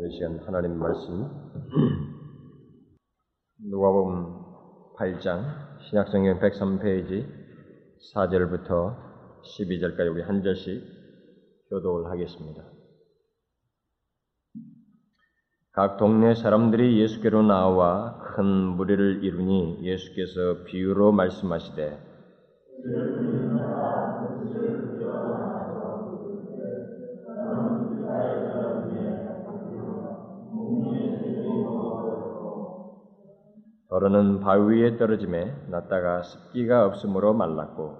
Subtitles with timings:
[0.00, 1.28] 이 시간 하나님 말씀
[3.58, 7.26] 누가복음 8장 신약성경 103페이지
[8.14, 8.94] 4절부터
[9.42, 10.84] 12절까지 우리 한 절씩
[11.70, 12.62] 교독을 하겠습니다.
[15.72, 21.98] 각 동네 사람들이 예수께로 나와 큰 무리를 이루니 예수께서 비유로 말씀하시되
[33.98, 37.98] 더러는 바위 위에 떨어짐에 났다가 습기가 없으므로 말랐고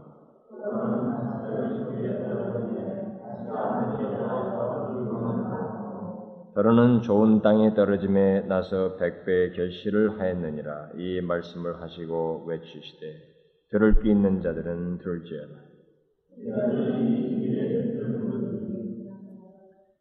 [6.55, 13.07] 더러는 좋은 땅에 떨어짐에 나서 백배의 결실을 하였느니라 이 말씀을 하시고 외치시되
[13.71, 15.55] 들을 귀 있는 자들은 들을지어다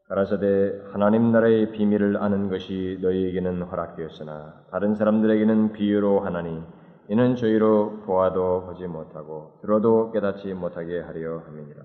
[0.07, 6.61] 가라사대 하나님 나라의 비밀을 아는 것이 너희에게는 허락되었으나 다른 사람들에게는 비유로 하나니
[7.09, 11.81] 이는 저희로 보아도 보지 못하고 들어도 깨닫지 못하게 하려 함이니라.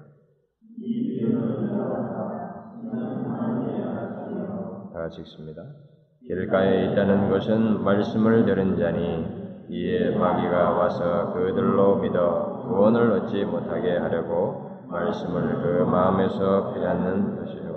[4.92, 5.62] 다 같이 읽습니다.
[6.28, 9.26] 길가에 있다는 것은 말씀을 들은 자니
[9.68, 17.71] 이에 마귀가 와서 그들로 믿어 구원을 얻지 못하게 하려고 말씀을 그 마음에서 빼앗는 것이요.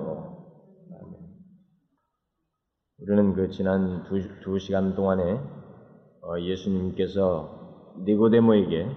[2.97, 8.88] 우리는 그 지난 두, 두 시간 동안에 어, 예수님께서 니고데모에게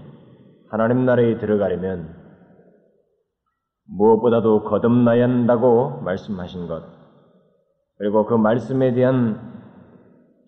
[0.70, 2.14] 하나님 나라에 들어가려면
[3.86, 6.84] 무엇보다도 거듭나야 한다고 말씀하신 것,
[7.96, 9.40] 그리고 그 말씀에 대한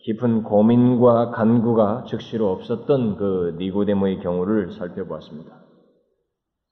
[0.04, 5.56] 깊은 고민과 간구가 즉시로 없었던 그 니고데모의 경우를 살펴보았습니다.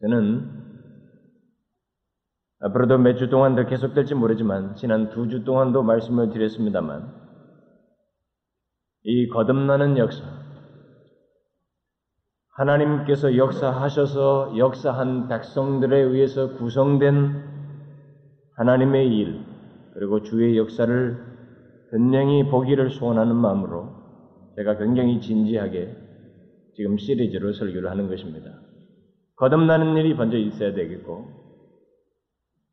[0.00, 0.67] 저는
[2.60, 7.14] 앞으로도 몇 주 동안 더 계속될지 모르지만 지난 두 주 동안도 말씀을 드렸습니다만
[9.04, 10.24] 이 거듭나는 역사
[12.56, 17.44] 하나님께서 역사하셔서 역사한 백성들에 의해서 구성된
[18.56, 19.40] 하나님의 일
[19.94, 21.16] 그리고 주의 역사를
[21.90, 23.88] 분명히 보기를 소원하는 마음으로
[24.56, 25.94] 제가 굉장히 진지하게
[26.74, 28.50] 지금 시리즈로 설교를 하는 것입니다.
[29.36, 31.47] 거듭나는 일이 먼저 있어야 되겠고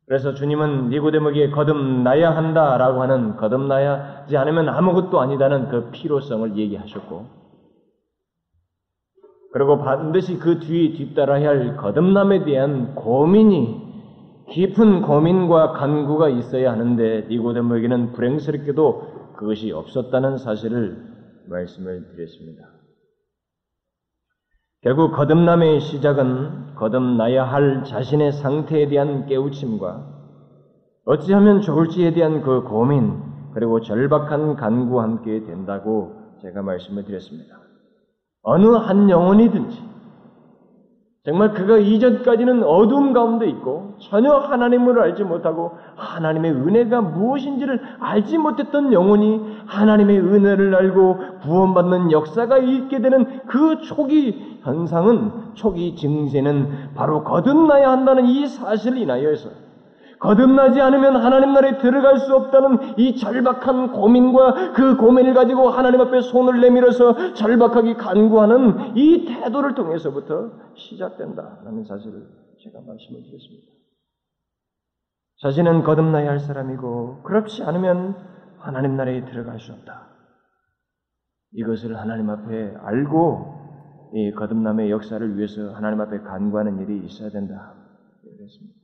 [0.06, 7.26] 그래서 주님은 니고데모에게 거듭나야 한다라고 하는 거듭나야지 않으면 아무것도 아니다는 그 필요성을 얘기하셨고
[9.52, 13.84] 그리고 반드시 그 뒤에 뒤따라야 할 거듭남에 대한 고민이
[14.50, 20.98] 깊은 고민과 간구가 있어야 하는데 니고데모에게는 불행스럽게도 그것이 없었다는 사실을
[21.48, 22.75] 말씀을 드렸습니다.
[24.82, 30.16] 결국 거듭남의 시작은 거듭나야 할 자신의 상태에 대한 깨우침과
[31.06, 33.22] 어찌하면 좋을지에 대한 그 고민
[33.54, 37.56] 그리고 절박한 간구와 함께 된다고 제가 말씀을 드렸습니다.
[38.42, 39.95] 어느 한 영혼이든지
[41.26, 48.92] 정말 그가 이전까지는 어두움 가운데 있고 전혀 하나님을 알지 못하고 하나님의 은혜가 무엇인지를 알지 못했던
[48.92, 57.90] 영혼이 하나님의 은혜를 알고 구원받는 역사가 있게 되는 그 초기 현상은 초기 증세는 바로 거듭나야
[57.90, 59.65] 한다는 이 사실을 인하여서
[60.18, 66.20] 거듭나지 않으면 하나님 나라에 들어갈 수 없다는 이 절박한 고민과 그 고민을 가지고 하나님 앞에
[66.20, 72.26] 손을 내밀어서 절박하게 간구하는 이 태도를 통해서부터 시작된다라는 사실을
[72.62, 73.76] 제가 말씀을 드렸습니다.
[75.42, 78.16] 자신은 거듭나야 할 사람이고 그렇지 않으면
[78.58, 80.08] 하나님 나라에 들어갈 수 없다.
[81.52, 83.56] 이것을 하나님 앞에 알고
[84.14, 87.74] 이 거듭남의 역사를 위해서 하나님 앞에 간구하는 일이 있어야 된다.
[88.22, 88.75] 그랬습니다.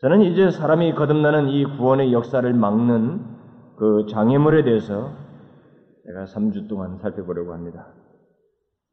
[0.00, 3.20] 저는 이제 사람이 거듭나는 이 구원의 역사를 막는
[3.76, 5.12] 그 장애물에 대해서
[6.06, 7.88] 제가 3주 동안 살펴보려고 합니다.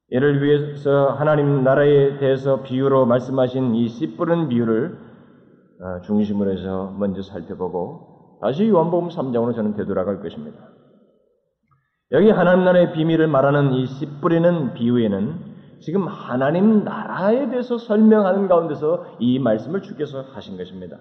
[0.09, 4.97] 이를 위해서 하나님 나라에 대해서 비유로 말씀하신 이 씨 뿌른 비유를
[5.79, 10.57] 어, 중심으로 해서 먼저 살펴보고 다시 요한복음 3장으로 저는 되돌아갈 것입니다.
[12.11, 19.05] 여기 하나님 나라의 비밀을 말하는 이 씨 뿌리는 비유에는 지금 하나님 나라에 대해서 설명하는 가운데서
[19.19, 20.97] 이 말씀을 주께서 하신 것입니다.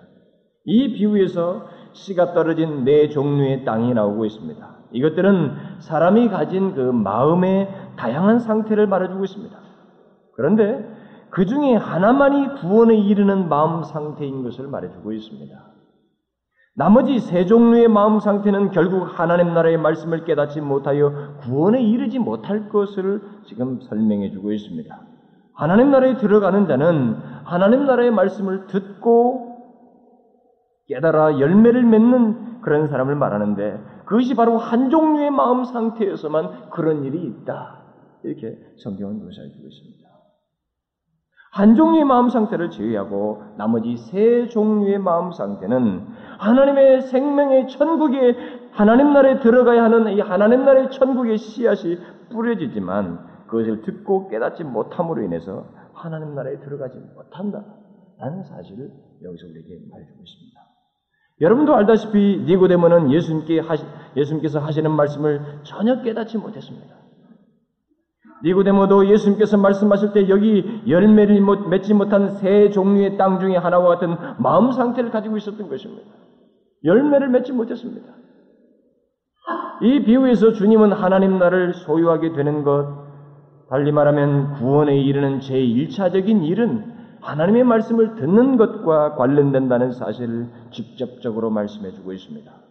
[0.65, 4.77] 이 비유에서 씨가 떨어진 네 종류의 땅이 나오고 있습니다.
[4.93, 9.57] 이것들은 사람이 가진 그 마음의 다양한 상태를 말해주고 있습니다.
[10.35, 10.87] 그런데
[11.31, 15.76] 그 중에 하나만이 구원에 이르는 마음 상태인 것을 말해주고 있습니다.
[16.79, 23.23] 나머지 세 종류의 마음 상태는 결국 하나님 나라의 말씀을 깨닫지 못하여 구원에 이르지 못할 것을
[23.47, 24.95] 지금 설명해 주고 있습니다.
[25.55, 27.15] 하나님 나라에 들어가는 자는
[27.45, 29.57] 하나님 나라의 말씀을 듣고
[30.89, 37.85] 깨달아 열매를 맺는 그런 사람을 말하는데 그것이 바로 한 종류의 마음 상태에서만 그런 일이 있다.
[38.23, 40.06] 이렇게 성경은 묘사해 주고 있습니다.
[41.51, 46.07] 한 종류의 마음 상태를 제외하고 나머지 세 종류의 마음 상태는
[46.39, 48.37] 하나님의 생명의 천국에
[48.73, 51.99] 하나님 나라에 들어가야 하는 이 하나님 나라의 천국의 씨앗이
[52.31, 55.65] 뿌려지지만 그것을 듣고 깨닫지 못함으로 인해서
[55.95, 57.65] 하나님 나라에 들어가지 못한다.
[58.19, 58.91] 라는 사실을
[59.23, 60.61] 여기서 우리에게 말해주고 있습니다.
[61.41, 63.85] 여러분도 알다시피 니고데모는 예수님께 하시,
[64.17, 66.96] 예수님께서 하시는 말씀을 전혀 깨닫지 못했습니다.
[68.45, 74.73] 니고데모도 예수님께서 말씀하실 때 여기 열매를 맺지 못한 세 종류의 땅 중에 하나와 같은 마음
[74.73, 76.11] 상태를 가지고 있었던 것입니다.
[76.85, 78.07] 열매를 맺지 못했습니다.
[79.83, 83.07] 이 비유에서 주님은 하나님 나라를 소유하게 되는 것,
[83.69, 92.13] 달리 말하면 구원에 이르는 제1차적인 일은 하나님의 말씀을 듣는 것과 관련된다는 사실을 직접적으로 말씀해 주고
[92.13, 92.66] 있습니다.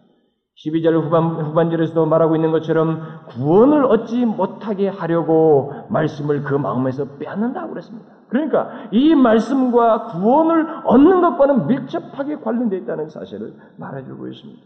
[0.56, 8.06] 12절 후반, 후반절에서도 말하고 있는 것처럼 구원을 얻지 못하게 하려고 말씀을 그 마음에서 빼앗는다고 그랬습니다.
[8.28, 14.62] 그러니까 이 말씀과 구원을 얻는 것과는 밀접하게 관련되어 있다는 사실을 말해주고 있습니다.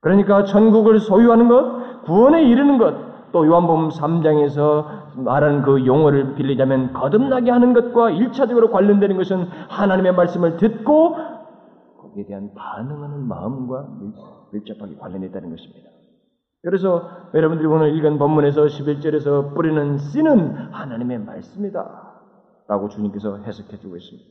[0.00, 7.52] 그러니까 천국을 소유하는 것, 구원에 이르는 것, 또 요한복음 3장에서 말하는 그 용어를 빌리자면 거듭나게
[7.52, 11.16] 하는 것과 일차적으로 관련되는 것은 하나님의 말씀을 듣고
[12.00, 13.86] 거기에 대한 반응하는 마음과
[14.52, 15.90] 밀접하게 관련되어 있다는 것입니다.
[16.62, 22.12] 그래서 여러분들이 오늘 읽은 본문에서 11절에서 뿌리는 씨는 하나님의 말씀이다.
[22.68, 24.28] 라고 주님께서 해석해 주고 있습니다.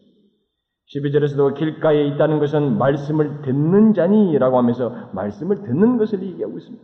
[0.95, 6.83] 12절에서도 길가에 있다는 것은 말씀을 듣는 자니 라고 하면서 말씀을 듣는 것을 얘기하고 있습니다.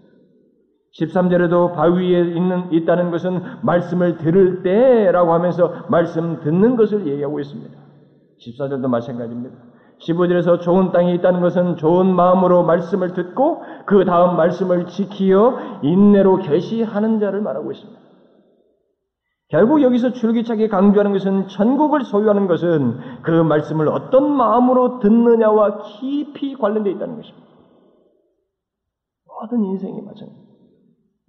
[0.99, 7.77] 13절에도 바위에 있는, 있다는 것은 말씀을 들을 때라고 하면서 말씀 듣는 것을 얘기하고 있습니다.
[8.39, 9.55] 14절도 마찬가지입니다.
[9.99, 17.19] 15절에서 좋은 땅에 있다는 것은 좋은 마음으로 말씀을 듣고 그 다음 말씀을 지키어 인내로 계시하는
[17.19, 17.99] 자를 말하고 있습니다.
[19.49, 26.93] 결국 여기서 줄기차게 강조하는 것은 천국을 소유하는 것은 그 말씀을 어떤 마음으로 듣느냐와 깊이 관련되어
[26.93, 27.47] 있다는 것입니다.
[29.25, 30.47] 모든 인생이 마찬가지입니다.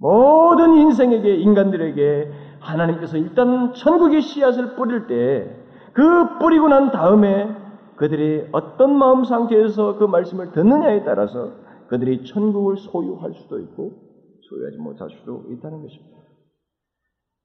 [0.01, 5.69] 모든 인생에게 인간들에게 하나님께서 일단 천국의 씨앗을 뿌릴 때
[5.99, 7.53] 그 뿌리고 난 다음에
[7.99, 11.53] 그들이 어떤 마음 상태에서 그 말씀을 듣느냐에 따라서
[11.89, 13.93] 그들이 천국을 소유할 수도 있고
[14.49, 16.19] 소유하지 못할 수도 있다는 것입니다.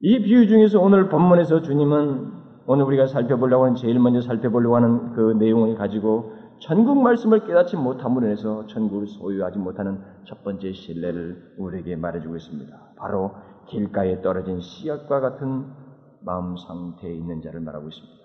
[0.00, 5.32] 이 비유 중에서 오늘 본문에서 주님은 오늘 우리가 살펴보려고 하는 제일 먼저 살펴보려고 하는 그
[5.38, 12.36] 내용을 가지고 천국 말씀을 깨닫지 못함으로 인해서 천국을 소유하지 못하는 첫 번째 신뢰를 우리에게 말해주고
[12.36, 12.80] 있습니다.
[12.96, 13.32] 바로
[13.66, 15.66] 길가에 떨어진 씨앗과 같은
[16.20, 18.23] 마음 상태에 있는 자를 말하고 있습니다.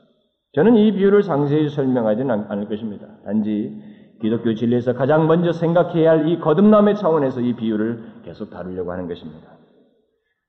[0.59, 3.07] 저는 이 비유를 상세히 설명하지는 않을 것입니다.
[3.23, 3.81] 단지
[4.19, 9.47] 기독교 진리에서 가장 먼저 생각해야 할 이 거듭남의 차원에서 이 비유를 계속 다루려고 하는 것입니다.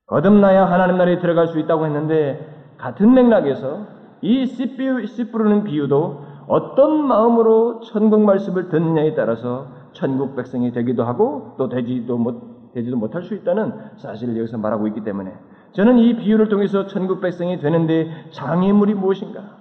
[0.09, 2.45] 거듭나야 하나님 나라에 들어갈 수 있다고 했는데
[2.77, 3.87] 같은 맥락에서
[4.23, 11.69] 이 씨 뿌르는 비유도 어떤 마음으로 천국 말씀을 듣느냐에 따라서 천국 백성이 되기도 하고 또
[11.69, 15.33] 되지도 못, 되지도 못할 수 있다는 사실을 여기서 말하고 있기 때문에
[15.71, 19.60] 저는 이 비유를 통해서 천국 백성이 되는데 장애물이 무엇인가?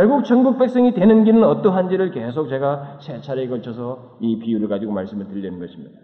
[0.00, 5.26] 결국 천국 백성이 되는 길은 어떠한지를 계속 제가 세 차례에 걸쳐서 이 비유를 가지고 말씀을
[5.28, 6.00] 드리려는 것입니다.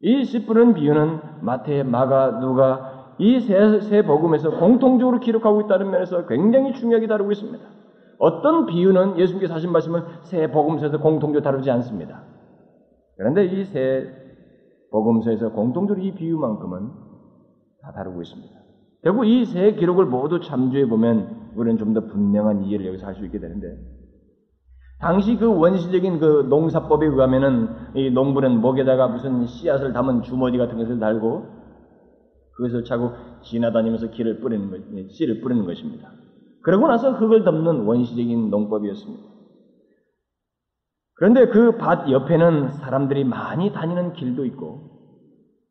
[0.00, 6.72] 이 씨뿌는 비유는 마태, 마가, 누가 이 세, 세 복음에서 공통적으로 기록하고 있다는 면에서 굉장히
[6.74, 7.64] 중요하게 다루고 있습니다.
[8.18, 12.24] 어떤 비유는 예수님께서 하신 말씀을 새 복음서에서 공통적으로 다루지 않습니다.
[13.16, 14.08] 그런데 이새
[14.90, 16.88] 복음서에서 공통적으로 이 비유만큼은
[17.80, 18.50] 다 다루고 있습니다.
[19.04, 23.24] 결국 이 세 기록을 모두 참조해 보면 우리는 좀 더 분명한 이해를 여기서 할 수
[23.24, 23.78] 있게 되는데
[25.00, 30.98] 당시 그 원시적인 그 농사법에 의하면은 이 농부는 목에다가 무슨 씨앗을 담은 주머니 같은 것을
[31.00, 31.46] 달고
[32.56, 34.80] 그것을 차고 지나다니면서 길을 뿌리는 것,
[35.12, 36.10] 씨를 뿌리는 것입니다.
[36.62, 39.24] 그러고 나서 흙을 덮는 원시적인 농법이었습니다.
[41.14, 44.90] 그런데 그 밭 옆에는 사람들이 많이 다니는 길도 있고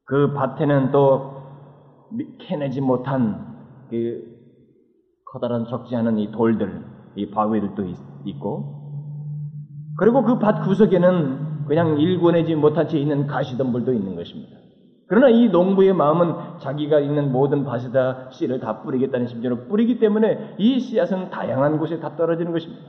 [0.06, 1.44] 그 밭에는 또
[2.40, 3.48] 캐내지 못한
[3.92, 4.39] 그
[5.32, 6.84] 커다란 적지 않은 이 돌들,
[7.16, 7.84] 이 바위들도
[8.26, 8.80] 있고
[9.98, 14.58] 그리고 그 밭 구석에는 그냥 일궈내지 못한 채 있는 가시덤불도 있는 것입니다.
[15.08, 20.80] 그러나 이 농부의 마음은 자기가 있는 모든 밭에다 씨를 다 뿌리겠다는 심정으로 뿌리기 때문에 이
[20.80, 22.84] 씨앗은 다양한 곳에 다 떨어지는 것입니다.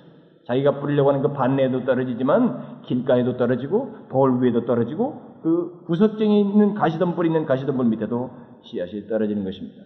[0.46, 7.26] 자기가 뿌리려고 하는 그 반내에도 떨어지지만 길가에도 떨어지고 돌 위에도 떨어지고 그 구석쟁이 있는 가시덤불
[7.26, 8.30] 있는 가시덤불 밑에도
[8.62, 9.82] 씨앗이 떨어지는 것입니다.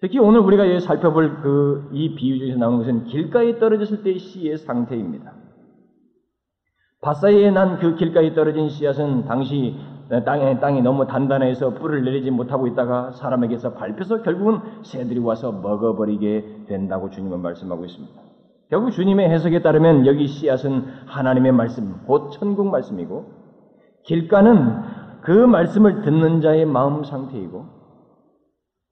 [0.00, 5.32] 특히 오늘 우리가 살펴볼 그 이 비유 중에서 나오는 것은 길가에 떨어졌을 때의 씨의 상태입니다.
[7.00, 9.76] 밭사이에 난 그 길가에 떨어진 씨앗은 당시
[10.24, 17.10] 땅에, 땅이 너무 단단해서 뿔을 내리지 못하고 있다가 사람에게서 밟혀서 결국은 새들이 와서 먹어버리게 된다고
[17.10, 18.14] 주님은 말씀하고 있습니다.
[18.70, 23.26] 결국 주님의 해석에 따르면 여기 씨앗은 하나님의 말씀, 곧 천국 말씀이고
[24.04, 24.82] 길가는
[25.22, 27.64] 그 말씀을 듣는 자의 마음 상태이고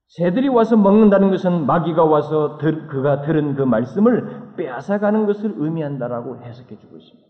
[0.08, 6.78] 새들이 와서 먹는다는 것은 마귀가 와서 들, 그가 들은 그 말씀을 빼앗아가는 것을 의미한다라고 해석해
[6.78, 7.28] 주고 있습니다.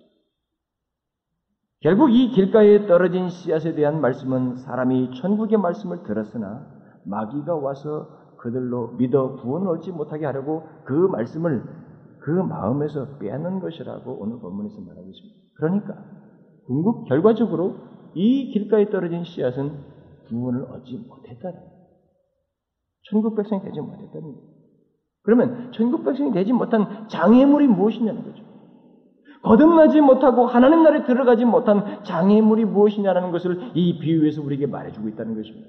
[1.80, 6.66] 결국 이 길가에 떨어진 씨앗에 대한 말씀은 사람이 천국의 말씀을 들었으나
[7.04, 11.62] 마귀가 와서 그들로 믿어 구원을 얻지 못하게 하려고 그 말씀을
[12.20, 15.40] 그 마음에서 빼앗는 것이라고 오늘 본문에서 말하고 있습니다.
[15.56, 15.94] 그러니까
[16.66, 17.76] 궁극 결과적으로
[18.14, 19.72] 이 길가에 떨어진 씨앗은
[20.28, 21.73] 구원을 얻지 못했다는
[23.10, 24.54] 천국 백성이 되지 못했다는 거예요.
[25.22, 28.44] 그러면 천국 백성이 되지 못한 장애물이 무엇이냐는 거죠.
[29.42, 35.68] 거듭나지 못하고 하나님 나라에 들어가지 못한 장애물이 무엇이냐는 것을 이 비유에서 우리에게 말해주고 있다는 것입니다.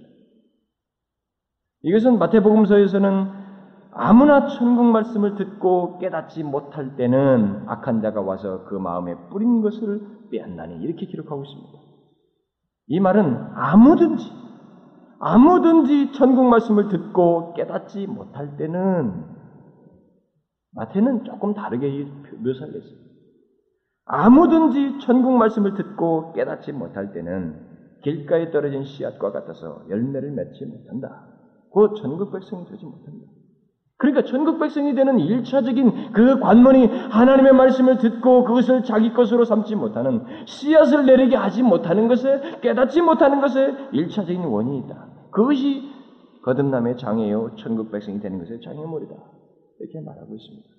[1.83, 3.45] 이것은 마태복음서에서는
[3.91, 10.01] 아무나 천국 말씀을 듣고 깨닫지 못할 때는 악한 자가 와서 그 마음에 뿌린 것을
[10.31, 11.79] 빼앗나니 이렇게 기록하고 있습니다.
[12.87, 14.25] 이 말은 아무든지
[15.27, 19.25] 아무든지 천국 말씀을 듣고 깨닫지 못할 때는
[20.73, 21.87] 마태는 조금 다르게
[22.43, 22.99] 묘사를 했어요.
[24.05, 27.59] 아무든지 천국 말씀을 듣고 깨닫지 못할 때는
[28.03, 31.25] 길가에 떨어진 씨앗과 같아서 열매를 맺지 못한다.
[31.71, 33.25] 곧 천국 백성이 되지 못한다.
[33.97, 40.23] 그러니까 천국 백성이 되는 일차적인 그 관문이 하나님의 말씀을 듣고 그것을 자기 것으로 삼지 못하는
[40.45, 45.14] 씨앗을 내리게 하지 못하는 것에 깨닫지 못하는 것에 일차적인 원인이다.
[45.35, 45.83] 그것이
[46.43, 49.13] 거듭남의 장애요 천국 백성이 되는 것의 장애물이다.
[49.79, 50.69] 이렇게 말하고 있습니다.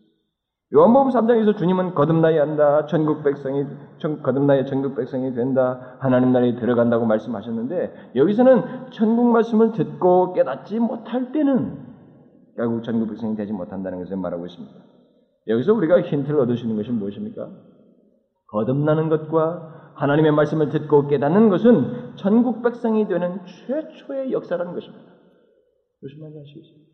[0.74, 2.86] 요한복음 3장에서 주님은 거듭나야 한다.
[2.86, 3.66] 천국 백성이
[4.00, 5.98] 거듭나야 천국 백성이 된다.
[6.00, 11.78] 하나님 나라에 들어간다고 말씀하셨는데 여기서는 천국 말씀을 듣고 깨닫지 못할 때는
[12.56, 14.74] 결국 천국 백성이 되지 못한다는 것을 말하고 있습니다.
[15.48, 17.50] 여기서 우리가 힌트를 있는 것이 무엇입니까?
[18.48, 25.04] 거듭나는 것과 하나님의 말씀을 듣고 깨닫는 것은 천국 백성이 되는 최초의 역사라는 것입니다.
[26.00, 26.86] 무슨 말인지 아시겠습니까?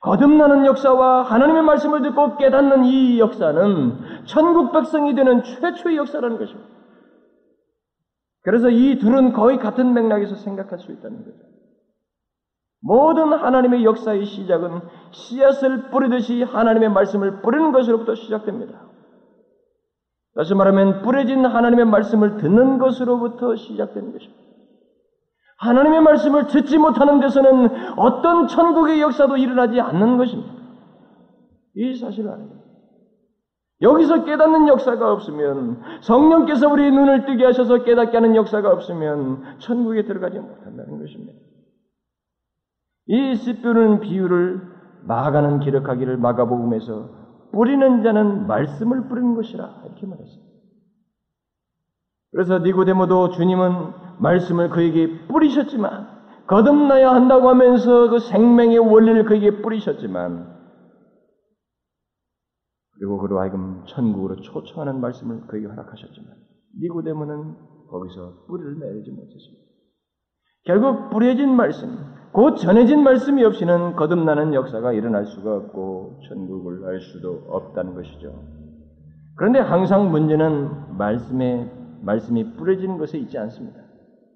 [0.00, 6.68] 거듭나는 역사와 하나님의 말씀을 듣고 깨닫는 이 역사는 천국 백성이 되는 최초의 역사라는 것입니다.
[8.42, 11.38] 그래서 이 둘은 거의 같은 맥락에서 생각할 수 있다는 거죠.
[12.82, 14.80] 모든 하나님의 역사의 시작은
[15.10, 18.89] 씨앗을 뿌리듯이 하나님의 말씀을 뿌리는 것으로부터 시작됩니다.
[20.34, 24.40] 다시 말하면 뿌려진 하나님의 말씀을 듣는 것으로부터 시작되는 것입니다.
[25.58, 30.52] 하나님의 말씀을 듣지 못하는 데서는 어떤 천국의 역사도 일어나지 않는 것입니다.
[31.74, 32.60] 이 사실을 아는 거예요.
[33.82, 40.38] 여기서 깨닫는 역사가 없으면 성령께서 우리의 눈을 뜨게 하셔서 깨닫게 하는 역사가 없으면 천국에 들어가지
[40.38, 41.32] 못한다는 것입니다.
[43.06, 44.60] 이 씨뿌는 비유를
[45.02, 47.19] 마가는 기록하기를 마가복음에서
[47.52, 50.50] 뿌리는 자는 말씀을 뿌리는 것이라 이렇게 말했습니다.
[52.32, 60.60] 그래서 니고데모도 주님은 말씀을 그에게 뿌리셨지만 거듭나야 한다고 하면서 그 생명의 원리를 그에게 뿌리셨지만
[62.98, 66.36] 그리고 그로 하여금 천국으로 초청하는 말씀을 그에게 허락하셨지만
[66.82, 67.56] 니고데모는
[67.88, 69.64] 거기서 뿌리를 내리지 못했습니다.
[70.64, 71.98] 결국 뿌려진 말씀,
[72.32, 78.32] 곧 전해진 말씀이 없이는 거듭나는 역사가 일어날 수가 없고 천국을 알 수도 없다는 것이죠.
[79.36, 81.68] 그런데 항상 문제는 말씀에
[82.02, 83.80] 말씀이 뿌려지는 것에 있지 않습니다.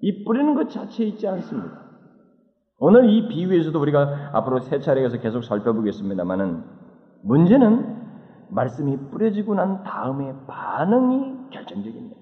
[0.01, 1.85] 이 뿌리는 것 자체에 있지 않습니다.
[2.79, 6.63] 오늘 이 비유에서도 우리가 앞으로 세 차례에서 계속 살펴보겠습니다만은
[7.23, 7.95] 문제는
[8.49, 12.14] 말씀이 뿌려지고 난 다음에 반응이 결정적입니다.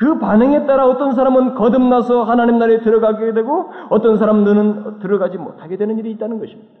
[0.00, 5.98] 그 반응에 따라 어떤 사람은 거듭나서 하나님 나라에 들어가게 되고 어떤 사람들은 들어가지 못하게 되는
[5.98, 6.72] 일이 있다는 것입니다.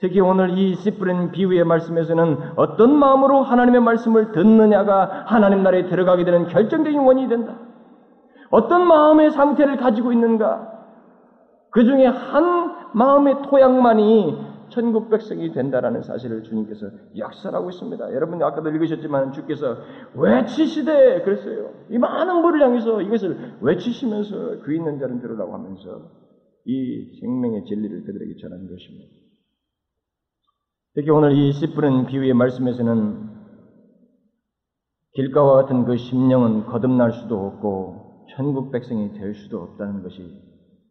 [0.00, 6.48] 특히 오늘 이 씨뿌린 비유의 말씀에서는 어떤 마음으로 하나님의 말씀을 듣느냐가 하나님 나라에 들어가게 되는
[6.48, 7.54] 결정적인 원인이 된다.
[8.50, 10.66] 어떤 마음의 상태를 가지고 있는가?
[11.70, 18.12] 그 중에 한 마음의 토양만이 천국 백성이 된다라는 사실을 주님께서 역설하고 있습니다.
[18.14, 19.76] 여러분 아까도 읽으셨지만 주께서
[20.14, 21.72] 외치시되 그랬어요.
[21.90, 26.10] 이 많은 물을 향해서 이것을 외치시면서 그 있는 자는 들으라고 하면서
[26.64, 29.10] 이 생명의 진리를 그들에게 전하는 것입니다.
[30.94, 33.30] 특히 오늘 이 씨뿌는 비유의 말씀에서는
[35.12, 40.22] 길가와 같은 그 심령은 거듭날 수도 없고 천국 백성이 될 수도 없다는 것이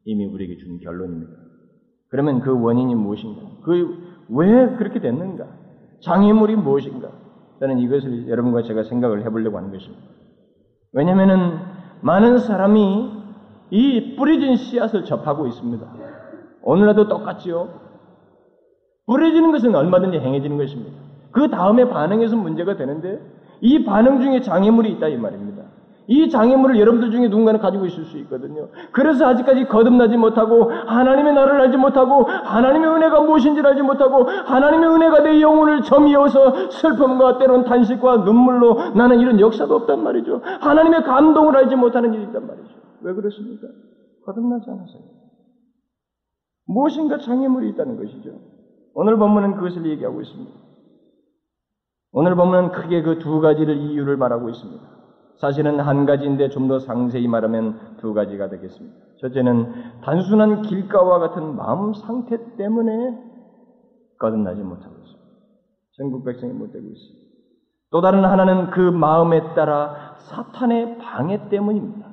[0.06, 1.49] 이미 우리에게 준 결론입니다.
[2.10, 3.42] 그러면 그 원인이 무엇인가?
[3.64, 5.46] 그 왜 그렇게 됐는가?
[6.02, 7.10] 장애물이 무엇인가?
[7.60, 10.04] 저는 이것을 여러분과 제가 생각을 해보려고 하는 것입니다.
[10.94, 11.60] 왜냐하면
[12.02, 13.12] 많은 사람이
[13.72, 15.86] 이 뿌려진 씨앗을 접하고 있습니다.
[16.62, 17.70] 오늘날도 똑같지요.
[19.08, 20.98] 뿌려지는 것은 얼마든지 행해지는 것입니다.
[21.32, 23.20] 그 다음에 반응에서 문제가 되는데
[23.62, 25.64] 이 반응 중에 장애물이 있다 이 말입니다.
[26.12, 28.70] 이 장애물을 여러분들 중에 누군가는 가지고 있을 수 있거든요.
[28.92, 35.20] 그래서 아직까지 거듭나지 못하고 하나님의 나를 알지 못하고 하나님의 은혜가 무엇인지를 알지 못하고 하나님의 은혜가
[35.22, 40.42] 내 영혼을 점이어서 슬픔과 때론 탄식과 눈물로 나는 이런 역사도 없단 말이죠.
[40.62, 42.70] 하나님의 감동을 알지 못하는 일이 있단 말이죠.
[43.02, 43.68] 왜 그렇습니까?
[44.26, 45.04] 거듭나지 않았어요.
[46.66, 48.32] 무엇인가 장애물이 있다는 것이죠.
[48.96, 50.52] 오늘 본문은 그것을 얘기하고 있습니다.
[52.14, 54.99] 오늘 본문은 크게 그 두 가지를 이유를 말하고 있습니다.
[55.40, 58.98] 사실은 한 가지인데 좀 더 상세히 말하면 두 가지가 되겠습니다.
[59.22, 63.18] 첫째는 단순한 길가와 같은 마음 상태 때문에
[64.20, 65.20] 거듭나지 못하고 있습니다.
[65.98, 67.20] 전국 백성이 못되고 있습니다.
[67.92, 72.08] 또 다른 하나는 그 마음에 따라 사탄의 방해 때문입니다.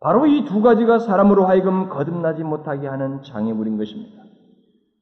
[0.00, 4.22] 바로 이 두 가지가 사람으로 하여금 거듭나지 못하게 하는 장애물인 것입니다.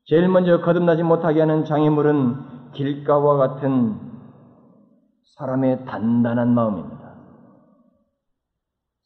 [0.07, 4.08] 제일 먼저 거듭나지 못하게 하는 장애물은 길가와 같은
[5.39, 6.99] 사람의 단단한 마음입니다.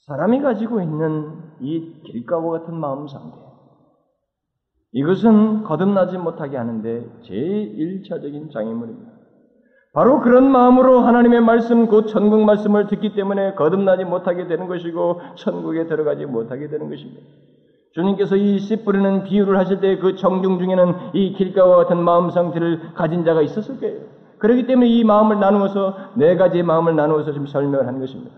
[0.06, 3.36] 사람이 가지고 있는 이 길가와 같은 마음 상태.
[4.92, 9.12] 이것은 거듭나지 못하게 하는데 제1차적인 장애물입니다.
[9.94, 15.86] 바로 그런 마음으로 하나님의 말씀, 곧 천국 말씀을 듣기 때문에 거듭나지 못하게 되는 것이고, 천국에
[15.86, 17.20] 들어가지 못하게 되는 것입니다.
[17.92, 22.94] 주님께서 이 씨 뿌리는 비유를 하실 때 그 정중 중에는 이 길가와 같은 마음 상태를
[22.94, 24.00] 가진 자가 있었을 거예요.
[24.42, 28.34] 그렇기 때문에 이 마음을 나누어서 네 가지의 마음을 나누어서 지금 설명을 하는 것입니다.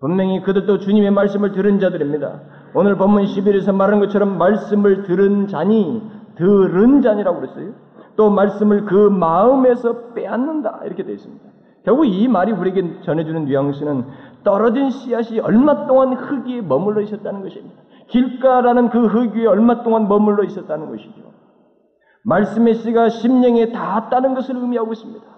[0.00, 2.40] 분명히 그들도 주님의 말씀을 들은 자들입니다.
[2.74, 6.02] 오늘 본문 11에서 말한 것처럼 말씀을 들은 자니
[6.36, 7.72] 들은 자니라고 그랬어요.
[8.16, 11.44] 또 말씀을 그 마음에서 빼앗는다 이렇게 되어 있습니다.
[11.84, 14.04] 결국 이 말이 우리에게 전해주는 뉘앙스는
[14.42, 17.76] 떨어진 씨앗이 얼마 동안 흙 위에 머물러 있었다는 것입니다.
[18.08, 21.26] 길가라는 그 흙 위에 얼마 동안 머물러 있었다는 것이죠.
[22.24, 25.35] 말씀의 씨가 심령에 닿았다는 것을 의미하고 있습니다.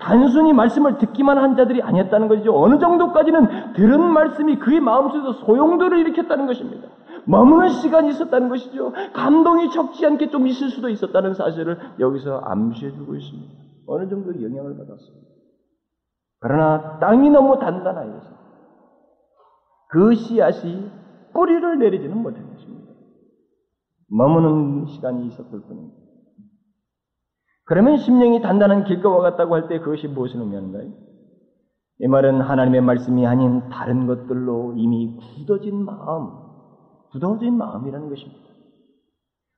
[0.00, 2.56] 단순히 말씀을 듣기만 한 자들이 아니었다는 것이죠.
[2.56, 6.88] 어느 정도까지는 들은 말씀이 그의 마음속에서 소용돌을 일으켰다는 것입니다.
[7.26, 8.92] 머무는 시간이 있었다는 것이죠.
[9.12, 13.54] 감동이 적지 않게 좀 있을 수도 있었다는 사실을 여기서 암시해주고 있습니다.
[13.86, 15.28] 어느 정도 영향을 받았습니다.
[16.40, 18.38] 그러나 땅이 너무 단단하여서
[19.90, 20.90] 그 씨앗이
[21.32, 22.92] 뿌리를 내리지는 못한 것입니다.
[24.08, 25.97] 머무는 시간이 있었을 뿐입니다.
[27.68, 30.88] 그러면 심령이 단단한 길가와 같다고 할 때 그것이 무엇을 의미하는가요?
[32.00, 36.30] 이 말은 하나님의 말씀이 아닌 다른 것들로 이미 굳어진 마음,
[37.10, 38.40] 굳어진 마음이라는 것입니다.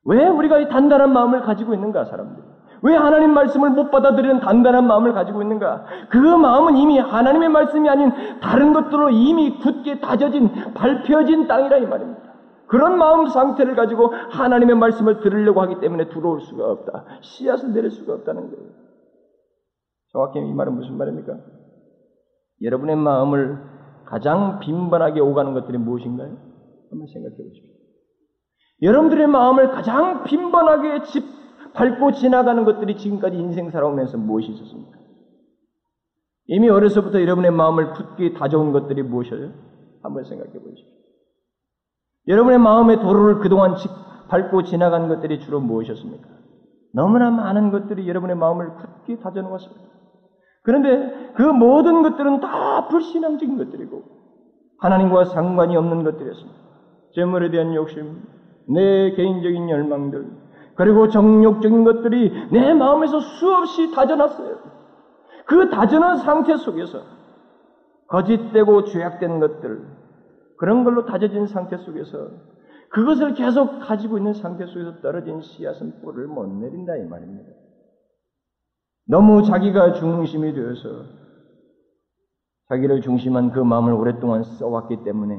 [0.06, 2.42] 왜 우리가 이 단단한 마음을 가지고 있는가, 사람들이?
[2.82, 5.84] 왜 하나님 말씀을 못 받아들이는 단단한 마음을 가지고 있는가?
[6.08, 12.29] 그 마음은 이미 하나님의 말씀이 아닌 다른 것들로 이미 굳게 다져진, 밟혀진 땅이라 이 말입니다.
[12.70, 17.04] 그런 마음 상태를 가지고 하나님의 말씀을 들으려고 하기 때문에 들어올 수가 없다.
[17.20, 18.70] 씨앗을 내릴 수가 없다는 거예요.
[20.12, 21.36] 정확히 이 말은 무슨 말입니까?
[22.62, 23.58] 여러분의 마음을
[24.06, 26.36] 가장 빈번하게 오가는 것들이 무엇인가요?
[26.90, 27.70] 한번 생각해 보십시오.
[28.82, 31.24] 여러분들의 마음을 가장 빈번하게 집,
[31.74, 34.98] 밟고 지나가는 것들이 지금까지 인생 살아오면서 무엇이 있었습니까?
[36.46, 39.52] 이미 어려서부터 여러분의 마음을 굳게 다져온 것들이 무엇이에요?
[40.02, 41.00] 한번 생각해 보십시오.
[42.28, 43.74] 여러분의 마음의 도로를 그동안
[44.28, 46.28] 밟고 지나간 것들이 주로 무엇이었습니까?
[46.92, 49.80] 너무나 많은 것들이 여러분의 마음을 굳게 다져놓았습니다.
[50.62, 54.02] 그런데 그 모든 것들은 다 불신앙적인 것들이고
[54.78, 56.58] 하나님과 상관이 없는 것들이었습니다.
[57.14, 58.22] 재물에 대한 욕심,
[58.68, 60.26] 내 개인적인 열망들,
[60.76, 64.58] 그리고 정욕적인 것들이 내 마음에서 수없이 다져놨어요.
[65.46, 67.00] 그 다져놓은 상태 속에서
[68.08, 69.99] 거짓되고 죄악된 것들,
[70.60, 72.28] 그런 걸로 다져진 상태 속에서
[72.90, 77.50] 그것을 계속 가지고 있는 상태 속에서 떨어진 씨앗은 뿔을 못 내린다 이 말입니다.
[79.06, 81.06] 너무 자기가 중심이 되어서
[82.68, 85.34] 자기를 중심한 그 마음을 오랫동안 써왔기 때문에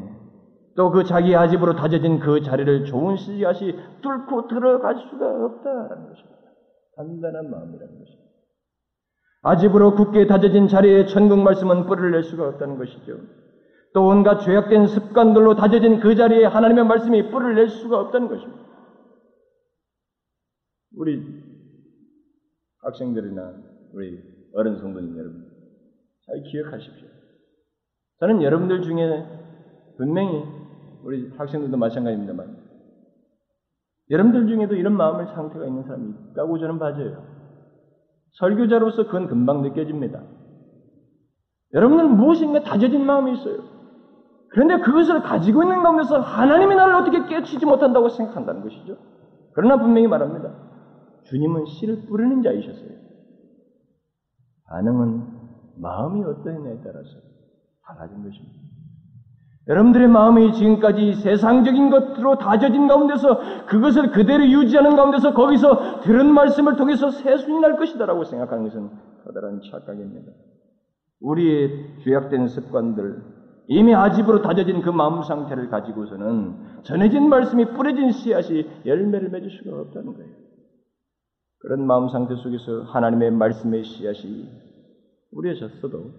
[0.75, 6.41] 또 그 자기 아집으로 다져진 그 자리를 좋은 씨앗이 뚫고 들어갈 수가 없다라는 것입니다.
[6.95, 8.31] 단단한 마음이라는 것입니다.
[9.43, 13.17] 아집으로 굳게 다져진 자리에 천국 말씀은 뿔을 낼 수가 없다는 것이죠.
[13.93, 18.61] 또 온갖 죄악된 습관들로 다져진 그 자리에 하나님의 말씀이 뿔을 낼 수가 없다는 것입니다.
[20.95, 21.21] 우리
[22.79, 23.53] 학생들이나
[23.93, 24.21] 우리
[24.53, 25.45] 어른 성도님 여러분,
[26.25, 27.07] 잘 기억하십시오.
[28.19, 29.25] 저는 여러분들 중에
[29.97, 30.43] 분명히
[31.03, 32.57] 우리 학생들도 마찬가지입니다만,
[34.09, 37.25] 여러분들 중에도 이런 마음의 상태가 있는 사람이 있다고 저는 봐져요.
[38.33, 40.23] 설교자로서 그건 금방 느껴집니다.
[41.73, 43.80] 여러분은 무엇인가 다져진 마음이 있어요.
[44.51, 48.97] 그런데 그것을 가지고 있는 가운데서 하나님이 나를 어떻게 깨치지 못한다고 생각한다는 것이죠.
[49.53, 50.53] 그러나 분명히 말합니다.
[51.23, 52.89] 주님은 씨를 뿌리는 자이셨어요.
[54.67, 55.27] 반응은
[55.77, 57.09] 마음이 어떠냐에 따라서
[57.85, 58.61] 달라진 것입니다.
[59.67, 67.11] 여러분들의 마음이 지금까지 세상적인 것으로 다져진 가운데서 그것을 그대로 유지하는 가운데서 거기서 들은 말씀을 통해서
[67.11, 68.89] 새순이 날 것이다라고 생각하는 것은
[69.23, 70.31] 커다란 착각입니다.
[71.21, 73.21] 우리의 죄악된 습관들,
[73.67, 80.13] 이미 아집으로 다져진 그 마음 상태를 가지고서는 전해진 말씀이 뿌려진 씨앗이 열매를 맺을 수가 없다는
[80.13, 80.29] 거예요.
[81.59, 84.49] 그런 마음 상태 속에서 하나님의 말씀의 씨앗이
[85.31, 86.11] 뿌려졌어도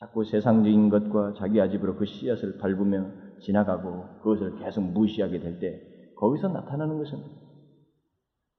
[0.00, 3.06] 자꾸 세상적인 것과 자기 아집으로 그 씨앗을 밟으며
[3.40, 5.80] 지나가고 그것을 계속 무시하게 될 때
[6.16, 7.18] 거기서 나타나는 것은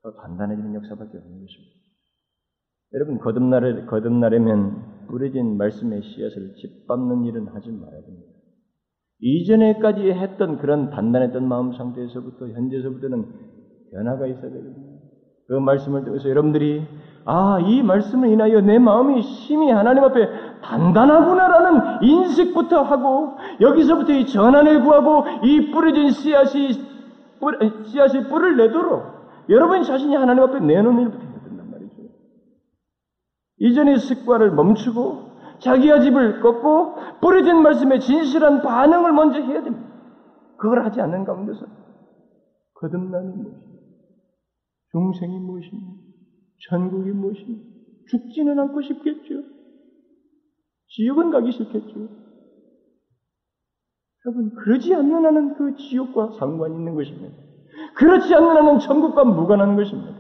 [0.02, 1.79] 더 단단해지는 역사밖에 없는 것입니다.
[2.94, 8.30] 여러분 거듭날에 거듭나려면 뿌려진 말씀의 씨앗을 짓밟는 일은 하지 말아야 됩니다.
[9.22, 13.26] 이전에까지 했던 그런 단단했던 마음 상태에서부터 현재서부터는
[13.92, 15.00] 변화가 있어야 되거든요.
[15.48, 16.84] 그 말씀을 통해서 여러분들이
[17.26, 20.28] 아, 이 말씀을 인하여 내 마음이 심히 하나님 앞에
[20.62, 26.70] 단단하구나라는 인식부터 하고 여기서부터 이 전환을 구하고 이 뿌려진 씨앗이
[27.40, 27.52] 뿌,
[27.86, 29.04] 씨앗이 뿔을 내도록
[29.50, 31.29] 여러분 자신이 하나님 앞에 내놓는 일부터.
[33.60, 39.88] 이전의 습관을 멈추고 자기의 집을 꺾고 뿌려진 말씀에 진실한 반응을 먼저 해야 됩니다.
[40.58, 41.66] 그걸 하지 않는 가운데서
[42.76, 43.70] 거듭남이 무엇입니까?
[44.92, 46.04] 중생이 무엇입니까?
[46.70, 47.70] 천국이 무엇입니까?
[48.10, 49.44] 죽지는 않고 싶겠죠.
[50.88, 52.10] 지옥은 가기 싫겠죠.
[54.26, 57.36] 여러분, 그러지 않는 한은 그 지옥과 상관이 있는 것입니다.
[57.96, 60.16] 그렇지 않는 한은 천국과 무관한 것입니다.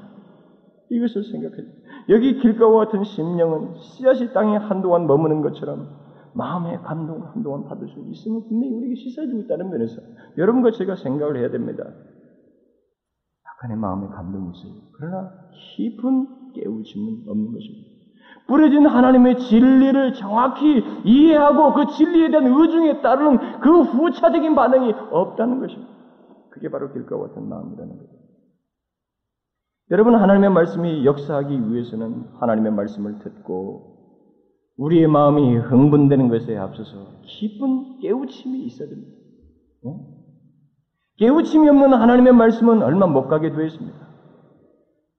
[0.90, 1.79] 이것을 생각해요.
[2.10, 5.88] 여기 길가와 같은 심령은 씨앗이 땅에 한동안 머무는 것처럼
[6.34, 10.02] 마음의 감동을 한동안 받을 수 있으면 분명히 우리에게 씻어주고 있다는 면에서
[10.38, 11.84] 여러분과 제가 생각을 해야 됩니다.
[13.46, 14.74] 약간의 마음의 감동이 있어요.
[14.94, 15.32] 그러나
[15.76, 17.90] 깊은 깨우침은 없는 것입니다.
[18.48, 25.92] 뿌려진 하나님의 진리를 정확히 이해하고 그 진리에 대한 의중에 따르는 그 후차적인 반응이 없다는 것입니다.
[26.50, 28.19] 그게 바로 길과 같은 마음이라는 거예요.
[29.92, 33.98] 여러분, 하나님의 말씀이 역사하기 위해서는 하나님의 말씀을 듣고
[34.78, 39.12] 우리의 마음이 흥분되는 것에 앞서서 깊은 깨우침이 있어야 됩니다.
[39.84, 39.92] 네?
[41.18, 43.98] 깨우침이 없는 하나님의 말씀은 얼마 못 가게 되어 있습니다.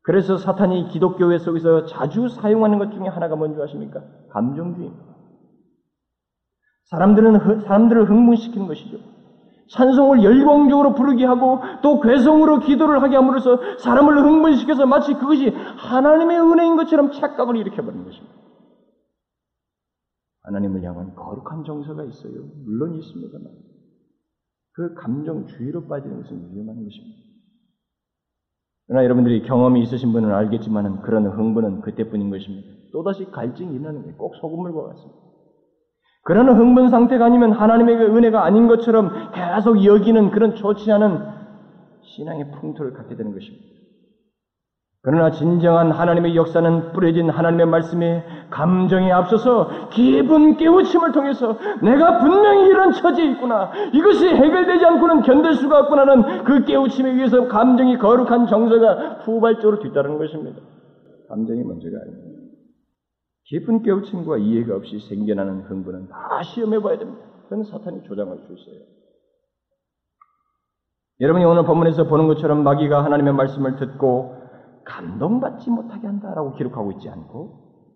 [0.03, 4.03] 그래서 사탄이 기독교회 속에서 자주 사용하는 것 중에 하나가 뭔지 아십니까?
[4.31, 5.05] 감정주의입니다.
[6.85, 8.99] 사람들은, 사람들을 흥분시키는 것이죠.
[9.71, 16.77] 찬송을 열광적으로 부르게 하고 또 괴성으로 기도를 하게 함으로써 사람을 흥분시켜서 마치 그것이 하나님의 은혜인
[16.77, 18.35] 것처럼 착각을 일으켜버리는 것입니다.
[20.43, 22.33] 하나님을 향한 거룩한 정서가 있어요.
[22.65, 23.53] 물론 있습니다만
[24.73, 27.21] 그 감정 주의로 빠지는 것은 위험한 것입니다.
[28.87, 32.69] 그러나 여러분들이 경험이 있으신 분은 알겠지만 그런 흥분은 그때뿐인 것입니다.
[32.93, 35.30] 또다시 갈증이 일어나는 게꼭 소금물과 같습니다.
[36.23, 41.19] 그런 흥분 상태가 아니면 하나님의 그 은혜가 아닌 것처럼 계속 여기는 그런 좋지 않은
[42.03, 43.71] 신앙의 풍토를 갖게 되는 것입니다.
[45.03, 52.93] 그러나 진정한 하나님의 역사는 뿌려진 하나님의 말씀에 감정에 앞서서 깊은 깨우침을 통해서 내가 분명히 이런
[52.93, 53.73] 처지에 있구나.
[53.95, 60.61] 이것이 해결되지 않고는 견딜 수가 없구나는 그 깨우침에 의해서 감정이 거룩한 정서가 후발적으로 뒤따르는 것입니다.
[61.31, 62.30] 감정이 먼저가 아닙니다.
[63.51, 67.21] 깊은 깨우침과 이해가 없이 생겨나는 흥분은 다 시험해 봐야 됩니다.
[67.43, 68.87] 그건 사탄이 조장할 수 있어요.
[71.21, 74.37] 여러분이 오늘 본문에서 보는 것처럼 마귀가 하나님의 말씀을 듣고
[74.85, 77.89] 감동받지 못하게 한다라고 기록하고 있지 않고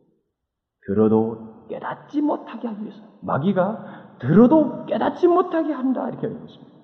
[0.86, 6.74] 들어도 깨닫지 못하게 하기 위해서 마귀가 들어도 깨닫지 못하게 한다 이렇게 하고 있습니다.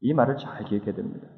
[0.00, 1.28] 이 말을 잘 기억해야 됩니다.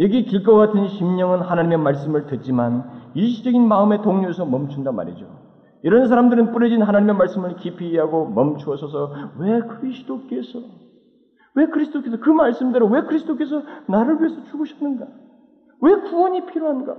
[0.00, 2.84] 여기 길것 같은 심령은 하나님의 말씀을 듣지만
[3.14, 5.26] 일시적인 마음의 동료에서 멈춘단 말이죠.
[5.82, 10.58] 이런 사람들은 뿌려진 하나님의 말씀을 깊이 이해하고 멈추어 서서 왜 그리스도께서
[11.54, 15.06] 왜 그리스도께서 그 말씀대로 왜 그리스도께서 나를 위해서 죽으셨는가?
[15.82, 16.96] 왜 구원이 필요한가?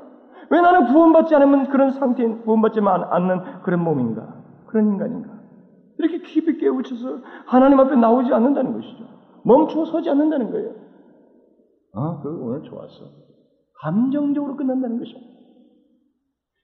[0.49, 4.35] 왜 나는 구원받지 않으면 그런 상태인, 구원받지 않는 그런 몸인가?
[4.67, 5.29] 그런 인간인가?
[5.97, 9.05] 이렇게 깊이 깨우쳐서 하나님 앞에 나오지 않는다는 것이죠.
[9.43, 10.80] 멈추어 서지 않는다는 거예요.
[11.93, 13.05] 아, 그 오늘 좋았어.
[13.81, 15.31] 감정적으로 끝난다는 것입니다.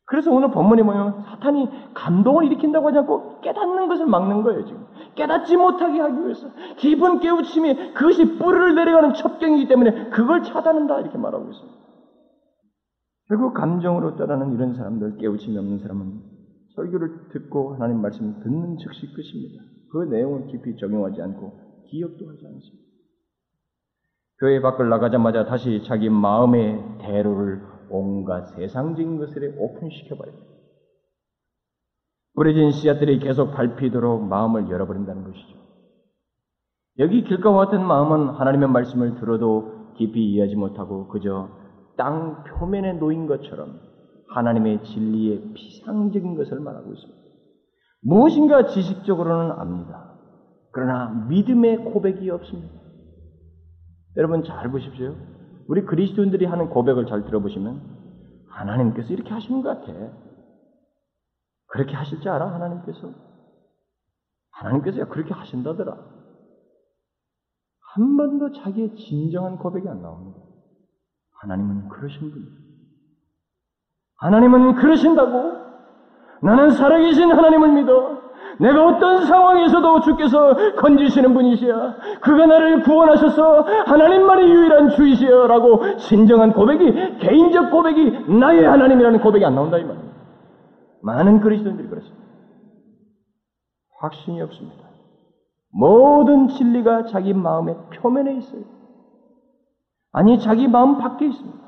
[0.05, 4.85] 그래서 오늘 본문에 보면 사탄이 감동을 일으킨다고 하지 않고 깨닫는 것을 막는 거예요, 지금.
[5.15, 6.47] 깨닫지 못하게 하기 위해서.
[6.77, 11.77] 깊은 깨우침이 그것이 뿌리를 내려가는 첩경이기 때문에 그걸 차단한다, 이렇게 말하고 있습니다.
[13.27, 16.21] 결국 감정으로 따르는 이런 사람들, 깨우침이 없는 사람은
[16.75, 19.61] 설교를 듣고 하나님 말씀을 듣는 즉시 끝입니다.
[19.91, 21.51] 그 내용을 깊이 적용하지 않고
[21.89, 22.86] 기억도 하지 않습니다.
[24.39, 30.57] 교회 밖을 나가자마자 다시 자기 마음의 대로를 온갖 세상적인 것들에 오픈시켜버려야 됩니다.
[32.35, 35.57] 뿌려진 씨앗들이 계속 밟히도록 마음을 열어버린다는 것이죠.
[36.99, 41.49] 여기 길가와 같은 마음은 하나님의 말씀을 들어도 깊이 이해하지 못하고 그저
[41.95, 43.79] 땅 표면에 놓인 것처럼
[44.29, 47.19] 하나님의 진리의 피상적인 것을 말하고 있습니다.
[48.01, 50.13] 무엇인가 지식적으로는 압니다.
[50.71, 52.86] 그러나 믿음의 고백이 없습니다.
[54.17, 55.15] 여러분 잘 보십시오.
[55.67, 57.81] 우리 그리스도인들이 하는 고백을 잘 들어보시면
[58.49, 59.93] 하나님께서 이렇게 하시는 것 같아.
[61.67, 62.51] 그렇게 하실 줄 알아?
[62.53, 63.11] 하나님께서?
[64.51, 65.95] 하나님께서 그렇게 하신다더라.
[67.93, 70.39] 한 번도 자기의 진정한 고백이 안 나옵니다.
[71.41, 72.51] 하나님은 그러신 분이에요.
[74.17, 75.67] 하나님은 그러신다고?
[76.41, 78.26] 나는 살아계신 하나님을 믿어.
[78.59, 81.95] 내가 어떤 상황에서도 주께서 건지시는 분이시야.
[82.21, 89.77] 그가 나를 구원하셔서 하나님만이 유일한 주이시여라고 진정한 고백이 개인적 고백이 나의 하나님이라는 고백이 안 나온다
[89.77, 90.15] 이 말입니다.
[91.01, 92.17] 많은 그리스도인들이 그렇습니다.
[93.99, 94.87] 확신이 없습니다.
[95.71, 98.61] 모든 진리가 자기 마음의 표면에 있어요.
[100.11, 101.59] 아니 자기 마음 밖에 있습니다.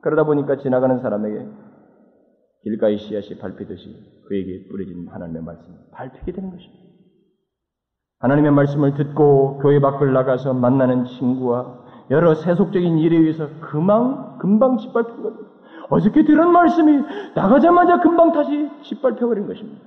[0.00, 1.46] 그러다 보니까 지나가는 사람에게
[2.66, 3.94] 길가의 씨앗이 밟히듯이
[4.26, 6.82] 그에게 뿌려진 하나님의 말씀이 밟히게 되는 것입니다.
[8.18, 15.22] 하나님의 말씀을 듣고 교회 밖을 나가서 만나는 친구와 여러 세속적인 일에 의해서 금방 금방 짓밟힌
[15.22, 15.48] 겁니다.
[15.90, 17.02] 어저께 들은 말씀이
[17.36, 19.80] 나가자마자 금방 다시 짓밟혀버린 것입니다.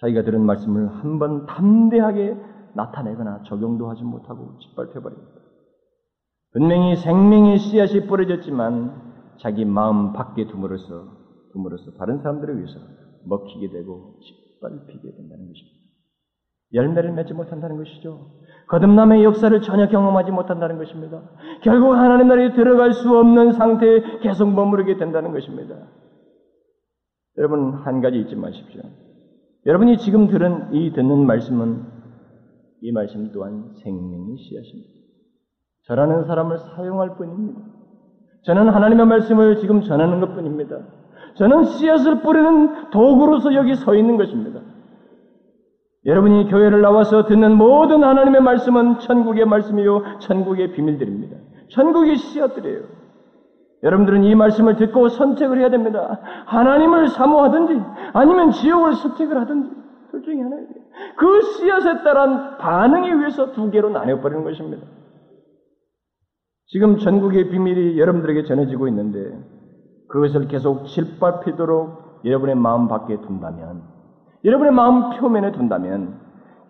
[0.00, 2.36] 자기가 들은 말씀을 한 번 담대하게
[2.74, 5.30] 나타내거나 적용도 하지 못하고 짓밟혀버립니다.
[6.52, 11.15] 분명히 생명의 씨앗이 뿌려졌지만 자기 마음 밖에 둠으로써
[11.56, 12.78] 둠으로써 다른 사람들을 위해서
[13.24, 15.76] 먹히게 되고 짓밟히게 된다는 것입니다.
[16.74, 18.30] 열매를 맺지 못한다는 것이죠.
[18.68, 21.22] 거듭남의 역사를 전혀 경험하지 못한다는 것입니다.
[21.62, 25.76] 결국 하나님 나라에 들어갈 수 없는 상태에 계속 머무르게 된다는 것입니다.
[27.38, 28.82] 여러분 한 가지 잊지 마십시오.
[29.64, 31.84] 여러분이 지금 들은 이 듣는 말씀은
[32.82, 34.90] 이 말씀 또한 생명의 씨앗입니다.
[35.86, 37.60] 저라는 사람을 사용할 뿐입니다.
[38.42, 40.78] 저는 하나님의 말씀을 지금 전하는 것 뿐입니다.
[41.36, 44.60] 저는 씨앗을 뿌리는 도구로서 여기 서 있는 것입니다.
[46.06, 51.36] 여러분이 교회를 나와서 듣는 모든 하나님의 말씀은 천국의 말씀이요, 천국의 비밀들입니다.
[51.70, 52.82] 천국의 씨앗들이에요.
[53.82, 56.20] 여러분들은 이 말씀을 듣고 선택을 해야 됩니다.
[56.46, 57.82] 하나님을 사모하든지
[58.14, 59.70] 아니면 지옥을 선택을 하든지
[60.10, 60.66] 둘 중에 하나예요.
[61.16, 64.86] 그 씨앗에 따른 반응에 의해서 두 개로 나뉘어버리는 것입니다.
[66.68, 69.38] 지금 전국의 비밀이 여러분들에게 전해지고 있는데
[70.16, 73.82] 그것을 계속 질밟히도록 여러분의 마음 밖에 둔다면
[74.46, 76.18] 여러분의 마음 표면에 둔다면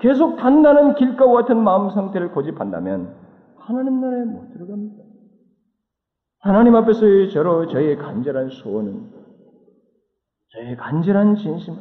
[0.01, 3.15] 계속 단단한 길가와 같은 마음 상태를 고집한다면
[3.57, 4.97] 하나님 나라에 못 들어갑니다.
[6.41, 9.11] 하나님 앞에서의 저로 저의 간절한 소원은
[10.49, 11.79] 저의 간절한 진심은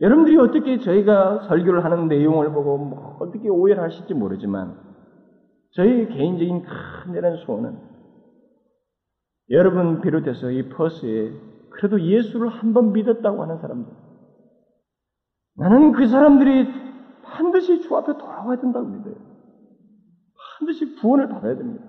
[0.00, 4.78] 여러분들이 어떻게 저희가 설교를 하는 내용을 보고 뭐 어떻게 오해를 하실지 모르지만
[5.72, 7.93] 저희 개인적인 간절한 소원은
[9.50, 11.32] 여러분 비롯해서 이 퍼스에
[11.70, 13.92] 그래도 예수를 한 번 믿었다고 하는 사람들
[15.56, 16.68] 나는 그 사람들이
[17.22, 19.14] 반드시 주 앞에 돌아와야 된다고 믿어요.
[20.58, 21.84] 반드시 구원을 받아야 됩니다.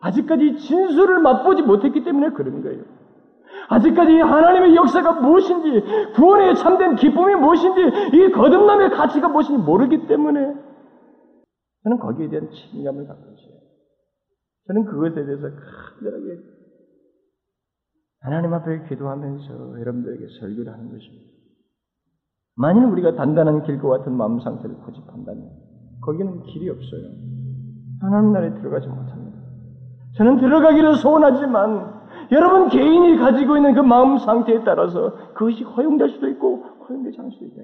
[0.00, 2.84] 아직까지 진수를 맛보지 못했기 때문에 그런 거예요.
[3.68, 7.80] 아직까지 하나님의 역사가 무엇인지, 구원의 참된 기쁨이 무엇인지,
[8.16, 10.54] 이 거듭남의 가치가 무엇인지 모르기 때문에
[11.84, 13.60] 저는 거기에 대한 책임감을 갖고 있어요.
[14.66, 16.38] 저는 그것에 대해서 간절하게
[18.20, 21.30] 하나님 앞에 기도하면서 여러분들에게 설교를 하는 것입니다.
[22.56, 25.50] 만일 우리가 단단한 길과 같은 마음 상태를 고집한다면
[26.02, 27.02] 거기는 길이 없어요.
[28.00, 29.38] 하나님 나라에 들어가지 못합니다.
[30.16, 32.00] 저는 들어가기를 소원하지만
[32.32, 37.46] 여러분 개인이 가지고 있는 그 마음 상태에 따라서 그것이 허용될 수도 있고 허용되지 않을 수도
[37.46, 37.62] 있다.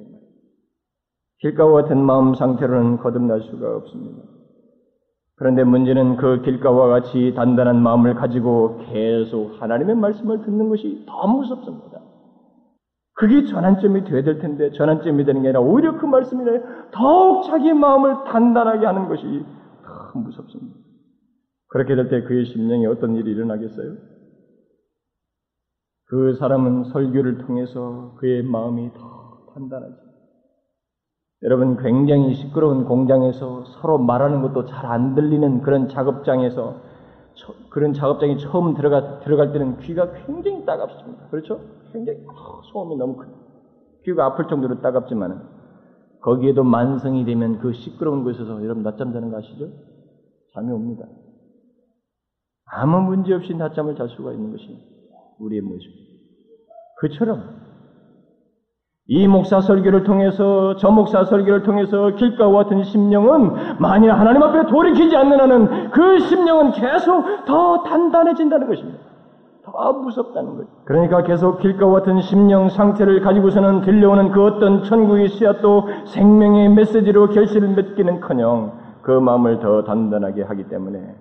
[1.41, 4.23] 길가와 같은 마음 상태로는 거듭날 수가 없습니다.
[5.37, 12.01] 그런데 문제는 그 길가와 같이 단단한 마음을 가지고 계속 하나님의 말씀을 듣는 것이 더 무섭습니다.
[13.15, 16.45] 그게 전환점이 되어야 될 텐데 전환점이 되는 게 아니라 오히려 그 말씀이
[16.91, 19.45] 더욱 자기 마음을 단단하게 하는 것이
[19.85, 20.77] 더 무섭습니다.
[21.69, 23.97] 그렇게 될 때 그의 심령에 어떤 일이 일어나겠어요?
[26.09, 30.06] 그 사람은 설교를 통해서 그의 마음이 더 단단하죠.
[31.43, 36.77] 여러분 굉장히 시끄러운 공장에서 서로 말하는 것도 잘 안 들리는 그런 작업장에서
[37.71, 41.29] 그런 작업장에 처음 들어가, 들어갈 때는 귀가 굉장히 따갑습니다.
[41.29, 41.61] 그렇죠?
[41.93, 43.29] 굉장히 어, 소음이 너무 큰.
[44.05, 45.41] 귀가 아플 정도로 따갑지만은
[46.23, 49.69] 거기에도 만성이 되면 그 시끄러운 곳에서 여러분 낮잠 자는 거 아시죠?
[50.55, 51.05] 잠이 옵니다.
[52.65, 54.79] 아무 문제 없이 낮잠을 잘 수가 있는 것이
[55.39, 55.91] 우리의 모습.
[56.99, 57.66] 그처럼
[59.09, 65.17] 이 목사 설교를 통해서 저 목사 설교를 통해서 길가와 같은 심령은 만일 하나님 앞에 돌이키지
[65.17, 68.99] 않는 한은 그 심령은 계속 더 단단해진다는 것입니다.
[69.65, 70.69] 더 무섭다는 거죠.
[70.85, 77.69] 그러니까 계속 길가와 같은 심령 상태를 가지고서는 들려오는 그 어떤 천국의 씨앗도 생명의 메시지로 결실을
[77.75, 81.15] 맺기는커녕 그 마음을 더 단단하게 하기 때문에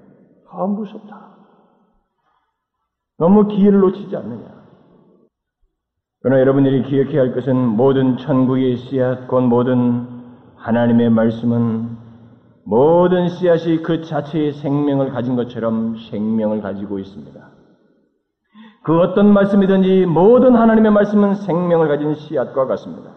[0.50, 1.36] 더 무섭다.
[3.18, 4.65] 너무 기회를 놓치지 않느냐.
[6.26, 10.08] 그러나 여러분들이 기억해야 할 것은 모든 천국의 씨앗, 곧 모든
[10.56, 11.98] 하나님의 말씀은
[12.64, 17.40] 모든 씨앗이 그 자체의 생명을 가진 것처럼 생명을 가지고 있습니다.
[18.86, 23.12] 그 어떤 말씀이든지 모든 하나님의 말씀은 생명을 가진 씨앗과 같습니다.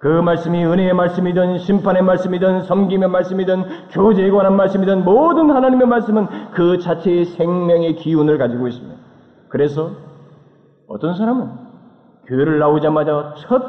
[0.00, 6.78] 그 말씀이 은혜의 말씀이든 심판의 말씀이든 섬김의 말씀이든 교제에 관한 말씀이든 모든 하나님의 말씀은 그
[6.78, 9.00] 자체의 생명의 기운을 가지고 있습니다.
[9.48, 9.92] 그래서
[10.88, 11.71] 어떤 사람은
[12.32, 13.62] 교회를 나오자마자 첫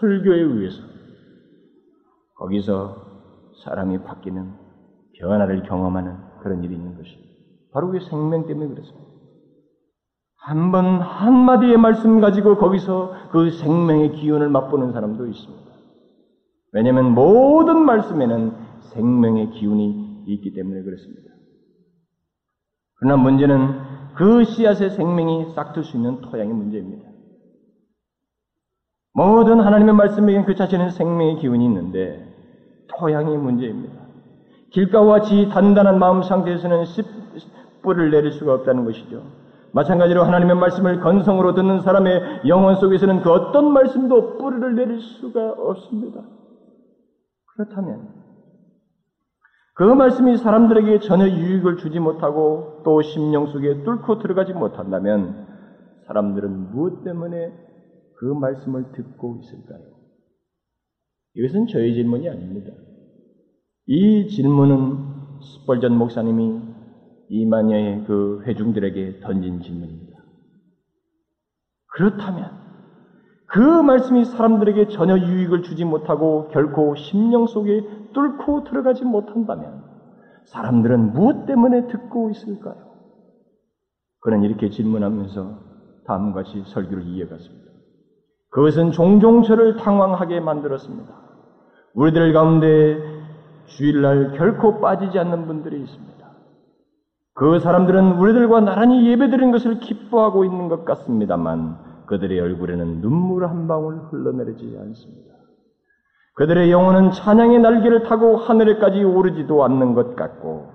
[0.00, 0.82] 설교에 의해서
[2.34, 2.96] 거기서
[3.62, 4.52] 사람이 바뀌는
[5.18, 7.16] 변화를 경험하는 그런 일이 있는 것이
[7.72, 9.08] 바로 그 생명 때문에 그렇습니다.
[10.36, 15.70] 한 번 한마디의 말씀 가지고 거기서 그 생명의 기운을 맛보는 사람도 있습니다.
[16.72, 18.52] 왜냐하면 모든 말씀에는
[18.94, 21.30] 생명의 기운이 있기 때문에 그렇습니다.
[22.96, 27.09] 그러나 문제는 그 씨앗의 생명이 싹틀 수 있는 토양의 문제입니다.
[29.12, 32.26] 모든 하나님의 말씀에는 그 자체는 생명의 기운이 있는데
[32.88, 34.00] 토양이 문제입니다.
[34.70, 37.02] 길가와 같이 단단한 마음 상태에서는 씨
[37.82, 39.22] 뿌를 내릴 수가 없다는 것이죠.
[39.72, 46.20] 마찬가지로 하나님의 말씀을 건성으로 듣는 사람의 영혼 속에서는 그 어떤 말씀도 뿌리를 내릴 수가 없습니다.
[47.46, 48.08] 그렇다면
[49.74, 55.46] 그 말씀이 사람들에게 전혀 유익을 주지 못하고 또 심령 속에 뚫고 들어가지 못한다면
[56.06, 57.52] 사람들은 무엇 때문에
[58.20, 59.80] 그 말씀을 듣고 있을까요?
[61.34, 62.70] 이것은 저의 질문이 아닙니다.
[63.86, 66.60] 이 질문은 스펄전 목사님이
[67.30, 70.18] 이마녀의 그 회중들에게 던진 질문입니다.
[71.86, 72.60] 그렇다면
[73.46, 77.80] 그 말씀이 사람들에게 전혀 유익을 주지 못하고 결코 심령 속에
[78.12, 79.82] 뚫고 들어가지 못한다면
[80.44, 82.76] 사람들은 무엇 때문에 듣고 있을까요?
[84.20, 85.58] 그는 이렇게 질문하면서
[86.04, 87.59] 다음과 같이 설교를 이어갔습니다.
[88.50, 91.12] 그것은 종종 저를 당황하게 만들었습니다.
[91.94, 92.98] 우리들 가운데
[93.66, 96.10] 주일날 결코 빠지지 않는 분들이 있습니다.
[97.34, 104.00] 그 사람들은 우리들과 나란히 예배드리는 것을 기뻐하고 있는 것 같습니다만 그들의 얼굴에는 눈물 한 방울
[104.10, 105.30] 흘러내리지 않습니다.
[106.34, 110.70] 그들의 영혼은 찬양의 날개를 타고 하늘에까지 오르지도 않는 것 같고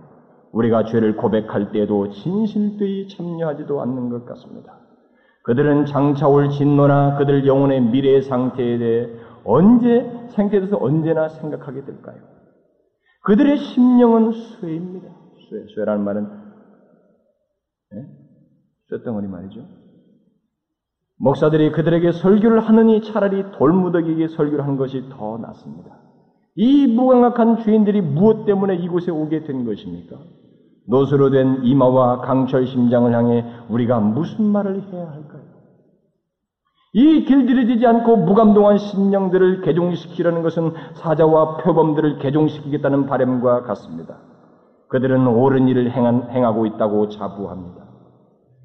[0.54, 4.85] 우리가 죄를 고백할 때에도 진실되이 참여하지도 않는 것 같습니다.
[5.46, 9.10] 그들은 장차 올 진노나 그들 영혼의 미래 상태에 대해
[9.44, 12.18] 언제 생태에 대해서 언제나 생각하게 될까요?
[13.22, 15.08] 그들의 심령은 쇠입니다.
[15.50, 16.28] 쇠, 쇠라는 말은
[17.92, 18.08] 네?
[18.90, 19.62] 쇠덩어리 말이죠.
[21.18, 25.96] 목사들이 그들에게 설교를 하느니 차라리 돌무더기에게 설교를 한 것이 더 낫습니다.
[26.56, 30.18] 이 무감각한 주인들이 무엇 때문에 이곳에 오게 된 것입니까?
[30.88, 35.25] 노수로 된 이마와 강철 심장을 향해 우리가 무슨 말을 해야 할까요?
[36.98, 44.16] 이 길들여지지 않고 무감동한 심령들을 개종시키려는 것은 사자와 표범들을 개종시키겠다는 바램과 같습니다.
[44.88, 47.84] 그들은 옳은 일을 행하고 있다고 자부합니다.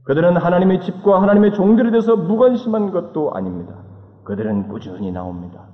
[0.05, 3.75] 그들은 하나님의 집과 하나님의 종들에 대해서 무관심한 것도 아닙니다.
[4.23, 5.67] 그들은 꾸준히 나옵니다.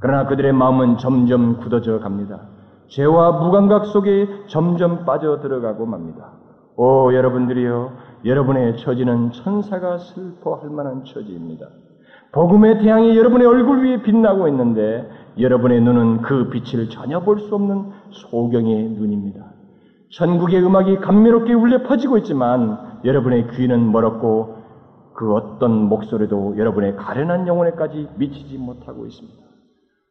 [0.00, 2.40] 그러나 그들의 마음은 점점 굳어져 갑니다.
[2.88, 6.32] 죄와 무감각 속에 점점 빠져 들어가고 맙니다.
[6.74, 7.92] 오, 여러분들이요.
[8.24, 11.66] 여러분의 처지는 천사가 슬퍼할 만한 처지입니다.
[12.32, 15.08] 복음의 태양이 여러분의 얼굴 위에 빛나고 있는데
[15.38, 19.52] 여러분의 눈은 그 빛을 전혀 볼 수 없는 소경의 눈입니다.
[20.16, 24.56] 천국의 음악이 감미롭게 울려 퍼지고 있지만 여러분의 귀는 멀었고
[25.14, 29.38] 그 어떤 목소리도 여러분의 가련한 영혼에까지 미치지 못하고 있습니다.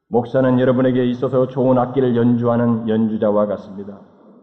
[0.10, 4.00] 목사는 여러분에게 있어서 좋은 악기를 연주하는 연주자와 같습니다.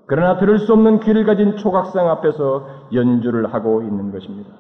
[0.07, 4.51] 그러나 들을 수 없는 귀를 가진 초각상 앞에서 연주를 하고 있는 것입니다.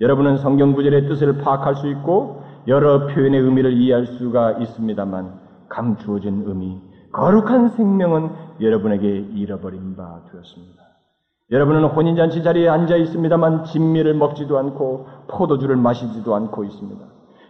[0.00, 5.32] 여러분은 성경 구절의 뜻을 파악할 수 있고 여러 표현의 의미를 이해할 수가 있습니다만
[5.68, 6.80] 감추어진 의미,
[7.12, 10.82] 거룩한 생명은 여러분에게 잃어버린 바 되었습니다.
[11.52, 17.04] 여러분은 혼인잔치 자리에 앉아 있습니다만 진미를 먹지도 않고 포도주를 마시지도 않고 있습니다.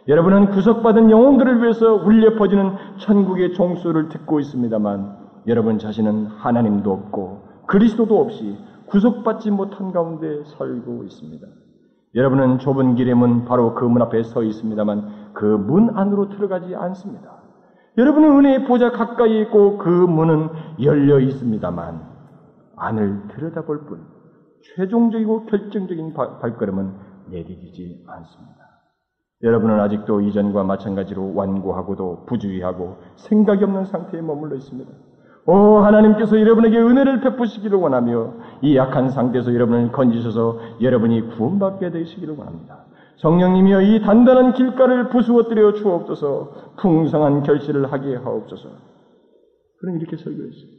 [0.08, 8.20] 여러분은 구속받은 영혼들을 위해서 울려 퍼지는 천국의 종소를 듣고 있습니다만 여러분 자신은 하나님도 없고 그리스도도
[8.20, 8.56] 없이
[8.86, 11.46] 구속받지 못한 가운데 살고 있습니다.
[12.16, 17.42] 여러분은 좁은 길의 문 바로 그 문 앞에 서 있습니다만 그 문 안으로 들어가지 않습니다.
[17.98, 20.48] 여러분은 은혜의 보좌 가까이 있고 그 문은
[20.82, 22.00] 열려 있습니다만
[22.76, 24.06] 안을 들여다볼 뿐
[24.76, 26.92] 최종적이고 결정적인 발걸음은
[27.30, 28.56] 내디디지 않습니다.
[29.42, 34.90] 여러분은 아직도 이전과 마찬가지로 완고하고도 부주의하고 생각이 없는 상태에 머물러 있습니다.
[35.46, 42.84] 오 하나님께서 여러분에게 은혜를 베푸시기를 원하며 이 약한 상태에서 여러분을 건지셔서 여러분이 구원받게 되시기를 원합니다.
[43.18, 48.68] 성령님이여 이 단단한 길가를 부수어뜨려 주옵소서 풍성한 결실을 하게 하옵소서.
[49.80, 50.76] 그런 이렇게 설교했어요.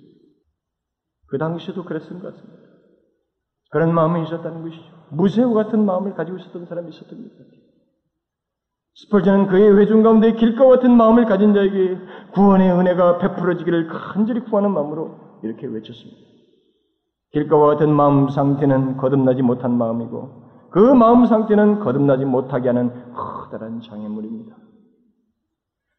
[1.27, 2.67] 그 당시에도 그랬던 것 같습니다.
[3.71, 4.83] 그런 마음이 있었다는 것이죠.
[5.11, 7.66] 무쇠우 같은 마음을 가지고 있었던 사람이 있었던 것 같아요.
[8.97, 11.97] 스펄전은 그의 회중 가운데 길과 같은 마음을 가진 자에게
[12.33, 15.11] 구원의 은혜가 베풀어지기를 간절히 구하는 마음으로
[15.43, 16.17] 이렇게 외쳤습니다.
[17.31, 24.55] 길가와 같은 마음 상태는 거듭나지 못한 마음이고 그 마음 상태는 거듭나지 못하게 하는 커다란 장애물입니다.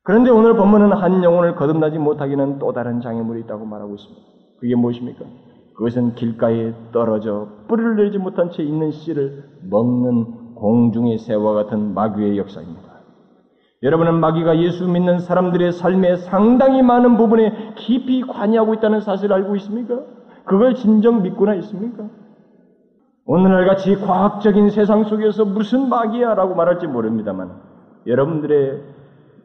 [0.03, 4.22] 그런데 오늘 본문은 한 영혼을 거듭나지 못하기는 또 다른 장애물이 있다고 말하고 있습니다.
[4.59, 5.24] 그게 무엇입니까?
[5.76, 12.88] 그것은 길가에 떨어져 뿌리를 내리지 못한 채 있는 씨를 먹는 공중의 새와 같은 마귀의 역사입니다.
[13.83, 20.01] 여러분은 마귀가 예수 믿는 사람들의 삶에 상당히 많은 부분에 깊이 관여하고 있다는 사실을 알고 있습니까?
[20.45, 22.09] 그걸 진정 믿고나 있습니까?
[23.24, 27.53] 오늘날 같이 과학적인 세상 속에서 무슨 마귀야 라고 말할지 모릅니다만
[28.07, 28.83] 여러분들의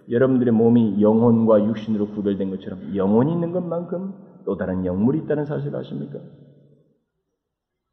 [0.09, 4.13] 여러분들의 몸이 영혼과 육신으로 구별된 것처럼 영혼이 있는 것만큼
[4.45, 6.19] 또 다른 영물이 있다는 사실을 아십니까?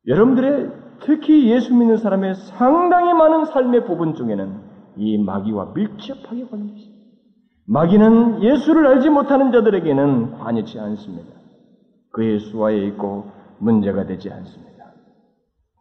[0.07, 0.70] 여러분들의
[1.01, 7.01] 특히 예수 믿는 사람의 상당히 많은 삶의 부분 중에는 이 마귀와 밀접하게 관련되어 있습니다.
[7.66, 11.28] 마귀는 예수를 알지 못하는 자들에게는 관여치 않습니다.
[12.12, 14.70] 그의 수하에 있고 문제가 되지 않습니다.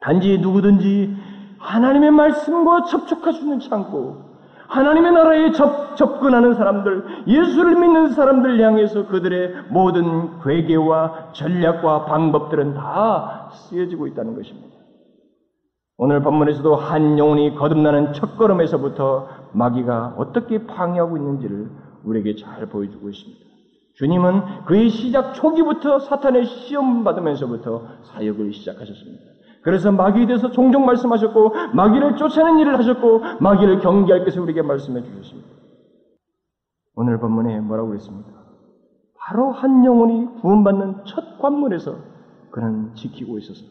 [0.01, 1.15] 단지 누구든지
[1.57, 4.29] 하나님의 말씀과 접촉할 수 있는 창고,
[4.67, 13.49] 하나님의 나라에 접, 접근하는 사람들, 예수를 믿는 사람들 향해서 그들의 모든 괴계와 전략과 방법들은 다
[13.51, 14.68] 쓰여지고 있다는 것입니다.
[16.01, 21.69] 오늘 본문에서도 한 영혼이 거듭나는 첫걸음에서부터 마귀가 어떻게 방해하고 있는지를
[22.05, 23.45] 우리에게 잘 보여주고 있습니다.
[23.95, 29.23] 주님은 그의 시작 초기부터 사탄의 시험 받으면서부터 사역을 시작하셨습니다.
[29.61, 35.49] 그래서 마귀에 대해서 종종 말씀하셨고 마귀를 쫓아내는 일을 하셨고 마귀를 경계할 것을 우리에게 말씀해 주셨습니다.
[36.95, 38.31] 오늘 본문에 뭐라고 그랬습니까?
[39.17, 41.97] 바로 한 영혼이 구원받는 첫 관문에서
[42.51, 43.65] 그는 지키고 있어서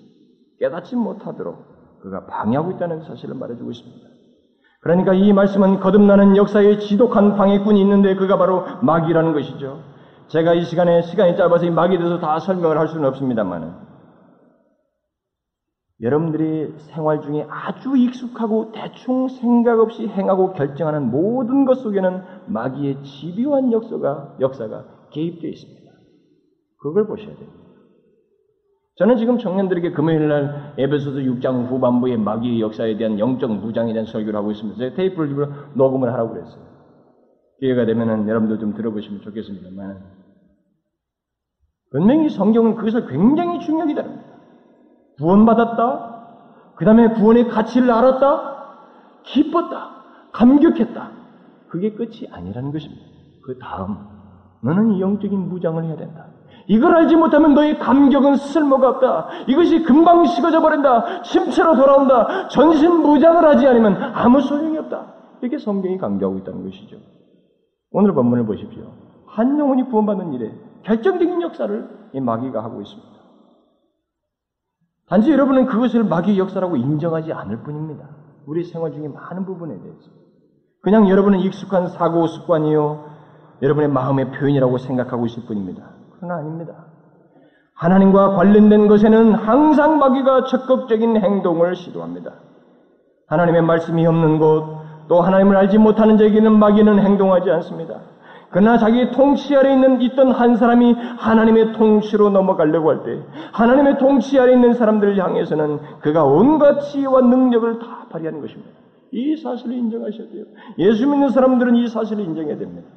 [0.59, 4.09] 깨닫지 못하도록 그가 방해하고 있다는 사실을 말해주고 있습니다.
[4.81, 9.81] 그러니까 이 말씀은 거듭나는 역사에 지독한 방해꾼이 있는데 그가 바로 마귀라는 것이죠.
[10.29, 13.89] 제가 이 시간에 시간이 짧아서 이 마귀에 대해서 다 설명을 할 수는 없습니다만
[16.01, 23.73] 여러분들이 생활 중에 아주 익숙하고 대충 생각 없이 행하고 결정하는 모든 것 속에는 마귀의 집요한
[23.73, 25.93] 역사가, 역사가 개입되어 있습니다.
[26.79, 27.68] 그걸 보셔야 됩니다.
[28.99, 34.37] 저는 지금 청년들에게 금요일 날 에베소서 6장 후반부의 마귀의 역사에 대한 영적 무장에 대한 설교를
[34.37, 34.77] 하고 있습니다.
[34.77, 36.63] 제가 테이프를 집어 녹음을 하라고 그랬어요.
[37.61, 40.19] 기회가 되면은 여러분들 좀 들어보시면 좋겠습니다만.
[41.93, 44.29] 분명히 성경은 그것을 굉장히 중요하게 다룹니다.
[45.19, 46.75] 구원받았다.
[46.77, 49.23] 그 다음에 구원의 가치를 알았다.
[49.25, 50.31] 기뻤다.
[50.33, 51.11] 감격했다.
[51.69, 53.03] 그게 끝이 아니라는 것입니다.
[53.45, 53.97] 그 다음,
[54.63, 56.27] 너는 이 영적인 무장을 해야 된다.
[56.69, 59.29] 이걸 알지 못하면 너의 감격은 쓸모가 없다.
[59.49, 61.23] 이것이 금방 식어져 버린다.
[61.25, 62.49] 심체로 돌아온다.
[62.49, 65.15] 전신 무장을 하지 않으면 아무 소용이 없다.
[65.41, 66.99] 이렇게 성경이 강조하고 있다는 것이죠.
[67.91, 68.93] 오늘 본문을 보십시오.
[69.27, 70.53] 한 영혼이 구원받는 일에
[70.83, 73.09] 결정적인 역사를 이 마귀가 하고 있습니다.
[75.09, 78.11] 단지 여러분은 그것을 마귀의 역사라고 인정하지 않을 뿐입니다.
[78.45, 80.11] 우리 생활 중에 많은 부분에 대해서.
[80.83, 83.05] 그냥 여러분은 익숙한 사고 습관이요.
[83.63, 85.98] 여러분의 마음의 표현이라고 생각하고 있을 뿐입니다.
[86.21, 86.75] 그건 아닙니다.
[87.75, 92.33] 하나님과 관련된 것에는 항상 마귀가 적극적인 행동을 시도합니다.
[93.29, 94.65] 하나님의 말씀이 없는 곳,
[95.09, 98.01] 또 하나님을 알지 못하는 자에게는 마귀는 행동하지 않습니다.
[98.51, 104.41] 그러나 자기 통치 아래 있는 있던 한 사람이 하나님의 통치로 넘어가려고 할 때, 하나님의 통치
[104.41, 108.71] 아래 있는 사람들을 향해서는 그가 온갖 지혜와 능력을 다 발휘하는 것입니다.
[109.13, 110.45] 이 사실을 인정하셔야 돼요.
[110.79, 112.89] 예수 믿는 사람들은 이 사실을 인정해야 됩니다.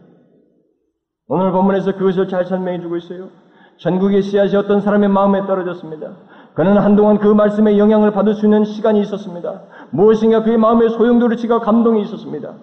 [1.33, 3.29] 오늘 본문에서 그것을 잘 설명해 주고 있어요.
[3.77, 6.11] 전국의 씨앗이 어떤 사람의 마음에 떨어졌습니다.
[6.55, 9.61] 그는 한동안 그 말씀에 영향을 받을 수 있는 시간이 있었습니다.
[9.91, 12.53] 무엇인가 그의 마음에 소용돌이치가 감동이 있었습니다.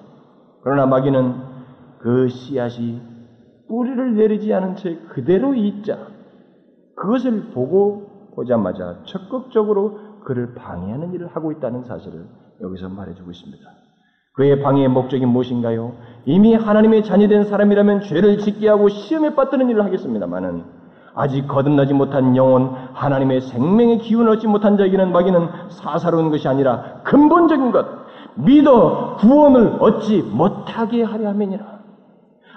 [0.63, 1.35] 그러나 마귀는
[2.01, 3.01] 그 씨앗이
[3.69, 5.97] 뿌리를 내리지 않은 채 그대로 있자
[6.95, 12.27] 그것을 보고 보자마자 적극적으로 그를 방해하는 일을 하고 있다는 사실을
[12.61, 13.88] 여기서 말해주고 있습니다.
[14.39, 15.95] 그의 방해의 목적이 무엇인가요?
[16.25, 20.63] 이미 하나님의 자녀된 사람이라면 죄를 짓게 하고 시험에 빠뜨는 일을 하겠습니다만은
[21.17, 27.73] 아직 거듭나지 못한 영혼, 하나님의 생명의 기운을 얻지 못한 자에게는 마귀는 사사로운 것이 아니라 근본적인
[27.73, 27.85] 것,
[28.37, 31.79] 믿어 구원을 얻지 못하게 하려 함이니라.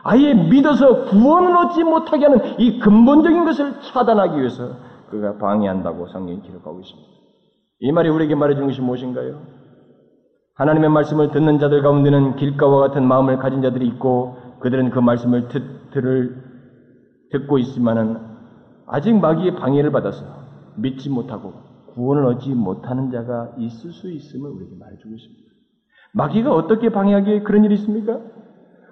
[0.03, 4.75] 아예 믿어서 구원을 얻지 못하게 하는 이 근본적인 것을 차단하기 위해서
[5.09, 7.09] 그가 방해한다고 성경이 기록하고 있습니다.
[7.79, 9.61] 이 말이 우리에게 말해주는 것이 무엇인가요?
[10.62, 15.89] 하나님의 말씀을 듣는 자들 가운데는 길가와 같은 마음을 가진 자들이 있고 그들은 그 말씀을 듣,
[15.89, 16.36] 들을,
[17.32, 18.20] 듣고 있지만은
[18.86, 20.24] 아직 마귀의 방해를 받아서
[20.76, 21.53] 믿지 못하고
[21.95, 25.41] 구원을 얻지 못하는 자가 있을 수 있음을 우리에게 말해주고 있습니다.
[26.14, 28.20] 마귀가 어떻게 방해하기에 그런 일이 있습니까?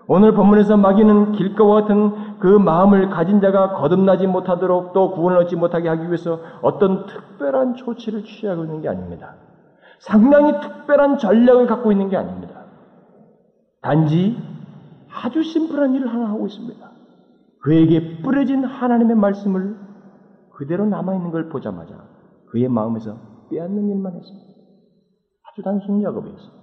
[0.07, 5.89] 오늘 본문에서 마귀는 길가와 같은 그 마음을 가진 자가 거듭나지 못하도록 또 구원을 얻지 못하게
[5.89, 9.35] 하기 위해서 어떤 특별한 조치를 취하고 있는 게 아닙니다.
[9.99, 12.65] 상당히 특별한 전략을 갖고 있는 게 아닙니다.
[13.81, 14.37] 단지
[15.11, 16.89] 아주 심플한 일을 하나 하고 있습니다.
[17.61, 19.75] 그에게 뿌려진 하나님의 말씀을
[20.51, 21.95] 그대로 남아있는 걸 보자마자
[22.47, 23.17] 그의 마음에서
[23.49, 24.47] 빼앗는 일만 했습니다.
[25.43, 26.59] 아주 단순 작업이었습니다.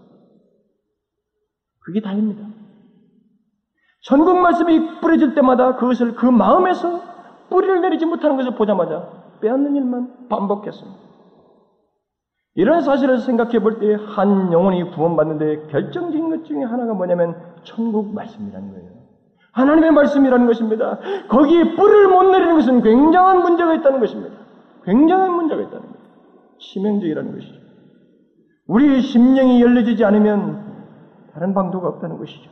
[1.81, 2.47] 그게 다입니다.
[4.01, 7.01] 전국 말씀이 뿌려질 때마다 그것을 그 마음에서
[7.49, 11.06] 뿌리를 내리지 못하는 것을 보자마자 빼앗는 일만 반복했습니다.
[12.57, 18.73] 이런 사실을 생각해 볼 때 한 영혼이 구원받는데 결정적인 것 중에 하나가 뭐냐면 천국 말씀이라는
[18.73, 18.91] 거예요.
[19.53, 20.99] 하나님의 말씀이라는 것입니다.
[21.29, 24.37] 거기에 뿌리를 못 내리는 것은 굉장한 문제가 있다는 것입니다.
[24.85, 25.97] 굉장한 문제가 있다는 거예요.
[26.59, 27.55] 치명적이라는 것이죠.
[28.69, 30.65] 우리의 심령이 열려지지 않으면
[31.35, 32.51] 다른 방도가 없다는 것이죠.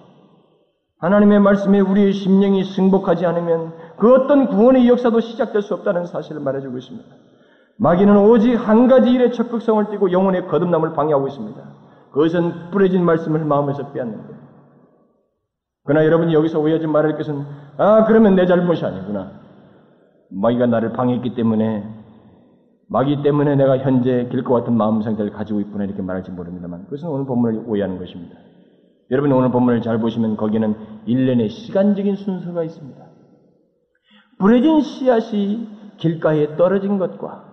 [0.98, 6.78] 하나님의 말씀에 우리의 심령이 승복하지 않으면 그 어떤 구원의 역사도 시작될 수 없다는 사실을 말해주고
[6.78, 7.08] 있습니다.
[7.76, 11.60] 마귀는 오직 한 가지 일에 적극성을 띠고 영혼의 거듭남을 방해하고 있습니다.
[12.12, 14.44] 그것은 뿌려진 말씀을 마음에서 빼앗는 거예요.
[15.84, 17.44] 그러나 여러분이 여기서 오해하지 말할 것은
[17.76, 19.32] 아 그러면 내 잘못이 아니구나.
[20.30, 21.84] 마귀가 나를 방해했기 때문에
[22.88, 27.26] 마귀 때문에 내가 현재 길것 같은 마음 상태를 가지고 있구나 이렇게 말할지 모릅니다만 그것은 오늘
[27.26, 28.36] 본문을 오해하는 것입니다.
[29.10, 30.74] 여러분 오늘 본문을 잘 보시면 거기는
[31.06, 33.04] 일련의 시간적인 순서가 있습니다.
[34.38, 35.68] 뿌려진 씨앗이
[35.98, 37.43] 길가에 떨어진 것과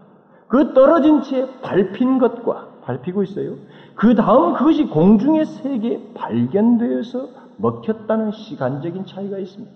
[0.52, 3.56] 그 떨어진 채 밟힌 것과 밟히고 있어요.
[3.96, 9.72] 그 다음 그것이 공중의 세계에 발견되어서 먹혔다는 시간적인 차이가 있습니다.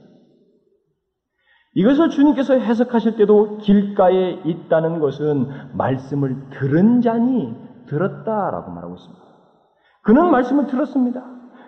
[1.76, 7.56] 이것을 주님께서 해석하실 때도 길가에 있다는 것은 말씀을 들은 자니
[7.88, 9.24] 들었다라고 말하고 있습니다.
[10.02, 11.24] 그는 말씀을 들었습니다.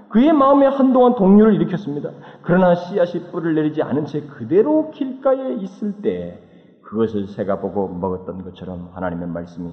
[0.10, 2.12] 그의 마음에 한동안 동요를 일으켰습니다.
[2.41, 6.41] 그러나 씨앗이 뿔을 내리지 않은 채 그대로 길가에 있을 때
[6.89, 9.71] 그것을 새가 보고 먹었던 것처럼 하나님의 말씀이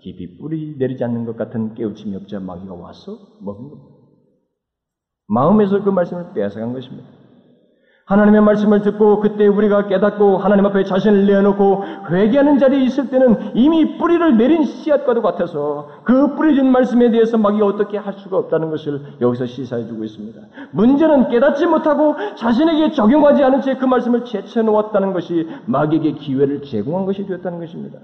[0.00, 3.94] 깊이 뿌리 내리지 않는 것 같은 깨우침이 없자 마귀가 와서 먹은 겁니다.
[5.26, 7.23] 마음에서 그 말씀을 빼앗아간 것입니다.
[8.06, 13.96] 하나님의 말씀을 듣고 그때 우리가 깨닫고 하나님 앞에 자신을 내어놓고 회개하는 자리에 있을 때는 이미
[13.96, 19.46] 뿌리를 내린 씨앗과도 같아서 그 뿌려진 말씀에 대해서 마귀가 어떻게 할 수가 없다는 것을 여기서
[19.46, 20.38] 시사해 주고 있습니다.
[20.72, 27.26] 문제는 깨닫지 못하고 자신에게 적용하지 않은 채 그 말씀을 제쳐놓았다는 것이 마귀에게 기회를 제공한 것이
[27.26, 27.98] 되었다는 것입니다.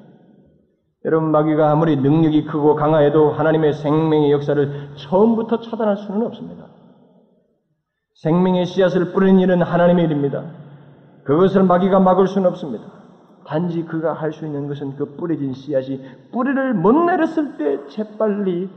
[1.05, 6.65] 여러분 마귀가 아무리 능력이 크고 강하여도 하나님의 생명의 역사를 처음부터 차단할 수는 없습니다.
[8.23, 10.45] 생명의 씨앗을 뿌리는 일은 하나님의 일입니다.
[11.25, 12.85] 그것을 마귀가 막을 수는 없습니다.
[13.47, 16.01] 단지 그가 할 수 있는 것은 그 뿌려진 씨앗이
[16.31, 18.69] 뿌리를 못 내렸을 때 재빨리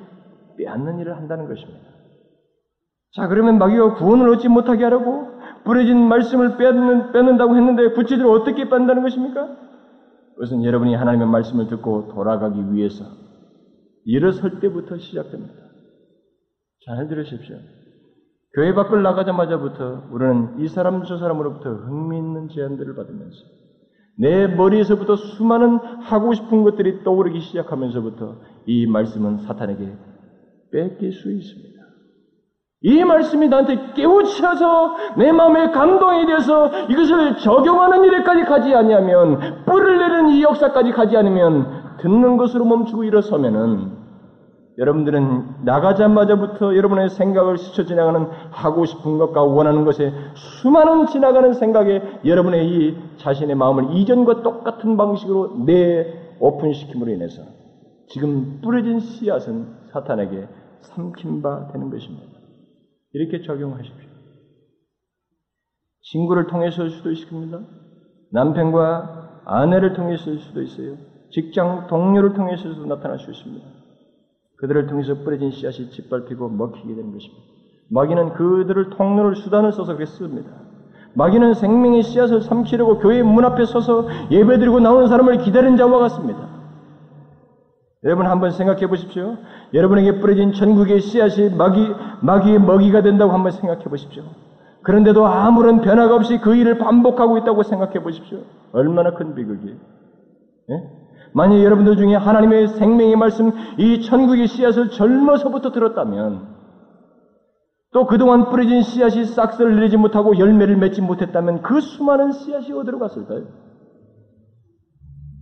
[0.57, 1.81] 빼앗는 일을 한다는 것입니다.
[3.11, 5.27] 자, 그러면 마귀가 구원을 얻지 못하게 하려고
[5.65, 9.57] 뿌려진 말씀을 빼앗는, 빼는다고 했는데 구체적으로 어떻게 뺀다는 것입니까?
[10.35, 13.03] 그것은 여러분이 하나님의 말씀을 듣고 돌아가기 위해서
[14.05, 15.53] 일어설 때부터 시작됩니다.
[16.85, 17.57] 잘 들으십시오.
[18.55, 23.37] 교회 밖을 나가자마자부터 우리는 이 사람 저 사람으로부터 흥미있는 제안들을 받으면서
[24.15, 28.35] 내 머리에서부터 수많은 하고 싶은 것들이 떠오르기 시작하면서부터
[28.67, 29.91] 이 말씀은 사탄에게
[30.71, 31.73] 뺏길 수 있습니다.
[32.85, 40.29] 이 말씀이 나한테 깨우쳐서 내 마음의 감동에 대해서 이것을 적용하는 일에까지 가지 아니하면 뿔을 내리는
[40.29, 44.02] 이 역사까지 가지 않으면 듣는 것으로 멈추고 일어서면은
[44.77, 52.67] 여러분들은 나가자마자부터 여러분의 생각을 스쳐 지나가는 하고 싶은 것과 원하는 것에 수많은 지나가는 생각에 여러분의
[52.67, 57.43] 이 자신의 마음을 이전과 똑같은 방식으로 내 오픈시킴으로 인해서
[58.09, 60.47] 지금 뿌려진 씨앗은 사탄에게
[60.81, 62.25] 삼킨 바 되는 것입니다.
[63.13, 64.09] 이렇게 적용하십시오.
[66.01, 67.59] 친구를 통해서일 수도 있습니다.
[68.31, 70.97] 남편과 아내를 통해서일 수도 있어요.
[71.31, 73.65] 직장 동료를 통해서도 나타날 수 있습니다.
[74.63, 77.43] 그들을 통해서 뿌려진 씨앗이 짓밟히고 먹히게 되는 것입니다.
[77.89, 80.49] 마귀는 그들을 통로를 수단을 써서 그랬습니다.
[81.15, 86.47] 마귀는 생명의 씨앗을 삼키려고 교회 문 앞에 서서 예배드리고 나오는 사람을 기다린 자와 같습니다.
[88.05, 89.35] 여러분 한번 생각해 보십시오.
[89.73, 94.23] 여러분에게 뿌려진 천국의 씨앗이 마귀, 마귀의 먹이가 된다고 한번 생각해 보십시오.
[94.81, 98.39] 그런데도 아무런 변화가 없이 그 일을 반복하고 있다고 생각해 보십시오.
[98.71, 99.75] 얼마나 큰 비극이에요.
[100.71, 101.02] 예?
[101.33, 106.53] 만약 여러분들 중에 하나님의 생명의 말씀, 이 천국의 씨앗을 젊어서부터 들었다면,
[107.93, 113.43] 또 그동안 뿌려진 씨앗이 싹스를 내리지 못하고 열매를 맺지 못했다면 그 수많은 씨앗이 어디로 갔을까요?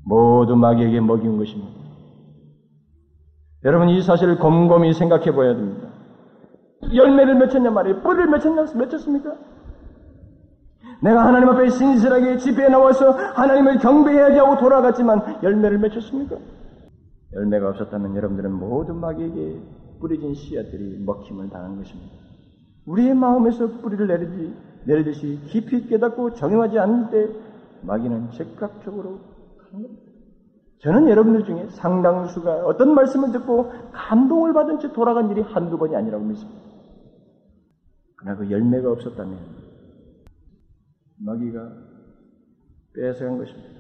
[0.05, 1.71] 모두 마귀에게 먹인 것입니다.
[3.63, 5.87] 여러분 이 사실을 곰곰이 생각해 봐야 됩니다.
[6.93, 8.01] 열매를 맺혔냐 말이에요.
[8.01, 9.35] 뿌리를 맺혔냐, 맺혔습니까?
[11.01, 16.37] 내가 하나님 앞에 신실하게 집회에 나와서 하나님을 경배해야지 하고 돌아갔지만 열매를 맺혔습니까?
[17.33, 19.59] 열매가 없었다면 여러분들은 모든 마귀에게
[19.99, 22.13] 뿌려진 씨앗들이 먹힘을 당한 것입니다.
[22.85, 27.29] 우리의 마음에서 뿌리를 내리지, 내리듯이 깊이 깨닫고 정형하지 않을 때
[27.81, 29.19] 마귀는 즉각적으로
[29.71, 29.89] 하는.
[30.79, 36.23] 저는 여러분들 중에 상당수가 어떤 말씀을 듣고 감동을 받은 채 돌아간 일이 한두 번이 아니라고
[36.25, 36.59] 믿습니다.
[38.17, 39.37] 그러나 그 열매가 없었다면
[41.23, 41.71] 마귀가
[42.93, 43.79] 빼앗아간 것입니다.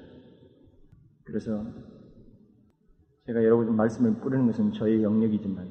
[1.23, 1.65] 그래서
[3.25, 5.67] 제가 여러분 말씀을 뿌리는 것은 저의 영역이지만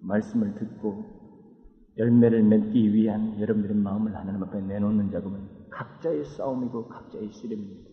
[0.00, 1.04] 말씀을 듣고
[1.96, 7.90] 열매를 맺기 위한 여러분들의 마음을 하나님 앞에 내놓는 작업은 각자의 싸움이고 각자의 씨름입니다.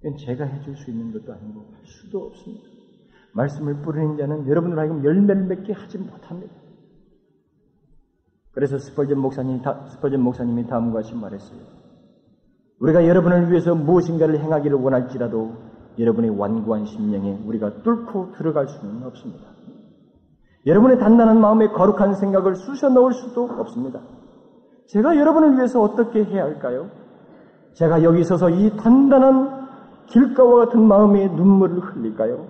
[0.00, 2.64] 이건 제가 해줄 수 있는 것도 아니고 할 수도 없습니다.
[3.32, 6.54] 말씀을 뿌리는 자는 여러분들 하여금 열매를 맺게 하지 못합니다.
[8.52, 9.60] 그래서 스펄전 목사님이,
[9.90, 11.73] 스펄전 목사님이 다음과 같이 말했어요.
[12.80, 15.52] 우리가 여러분을 위해서 무엇인가를 행하기를 원할지라도
[15.98, 19.44] 여러분의 완고한 심령에 우리가 뚫고 들어갈 수는 없습니다.
[20.66, 24.00] 여러분의 단단한 마음에 거룩한 생각을 쑤셔 넣을 수도 없습니다.
[24.86, 26.88] 제가 여러분을 위해서 어떻게 해야 할까요?
[27.74, 29.64] 제가 여기 서서 이 단단한
[30.06, 32.46] 길가와 같은 마음에 눈물을 흘릴까요?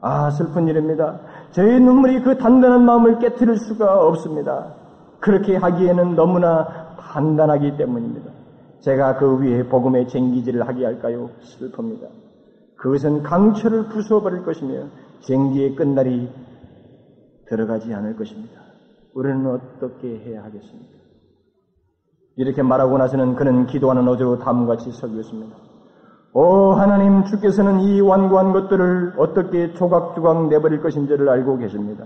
[0.00, 1.20] 아, 슬픈 일입니다.
[1.52, 4.74] 저의 눈물이 그 단단한 마음을 깨뜨릴 수가 없습니다.
[5.20, 8.33] 그렇게 하기에는 너무나 단단하기 때문입니다.
[8.84, 11.30] 제가 그 위에 복음의 쟁기질을 하게 할까요?
[11.42, 12.06] 슬픕니다.
[12.76, 14.88] 그것은 강철을 부숴버릴 것이며
[15.20, 16.28] 쟁기의 끝날이
[17.46, 18.60] 들어가지 않을 것입니다.
[19.14, 20.92] 우리는 어떻게 해야 하겠습니까?
[22.36, 25.56] 이렇게 말하고 나서는 그는 기도하는 어조로 다음같이 설교했습니다.
[26.34, 32.04] 오 하나님 주께서는 이 완고한 것들을 어떻게 조각조각 내버릴 것인지를 알고 계십니다.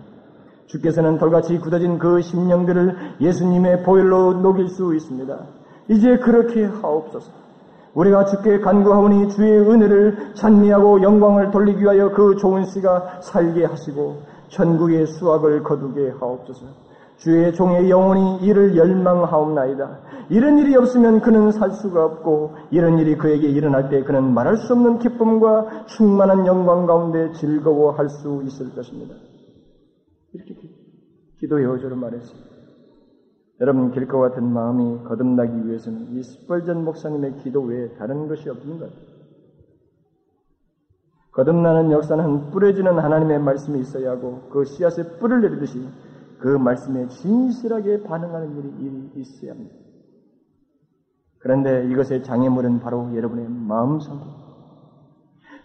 [0.67, 5.39] 주께서는 돌같이 굳어진 그 심령들을 예수님의 보혈로 녹일 수 있습니다.
[5.89, 7.31] 이제 그렇게 하옵소서.
[7.95, 15.07] 우리가 주께 간구하오니 주의 은혜를 찬미하고 영광을 돌리기 위하여 그 좋은 씨가 살게 하시고 천국의
[15.07, 16.67] 수확을 거두게 하옵소서.
[17.17, 19.99] 주의 종의 영혼이 이를 열망하옵나이다.
[20.31, 24.75] 이런 일이 없으면 그는 살 수가 없고 이런 일이 그에게 일어날 때 그는 말할 수
[24.75, 29.15] 없는 기쁨과 충만한 영광 가운데 즐거워할 수 있을 것입니다.
[30.33, 30.55] 이렇게
[31.41, 32.48] 기도의 어조로 말했습니다.
[33.61, 38.91] 여러분 길것 같은 마음이 거듭나기 위해서는 이 스펄전 목사님의 기도 외에 다른 것이 없는 것.
[41.33, 45.89] 거듭나는 역사는 뿌려지는 하나님의 말씀이 있어야 하고 그 씨앗에 뿔을 내리듯이
[46.39, 49.75] 그 말씀에 진실하게 반응하는 일이, 있어야 합니다.
[51.39, 54.21] 그런데 이것의 장애물은 바로 여러분의 마음속에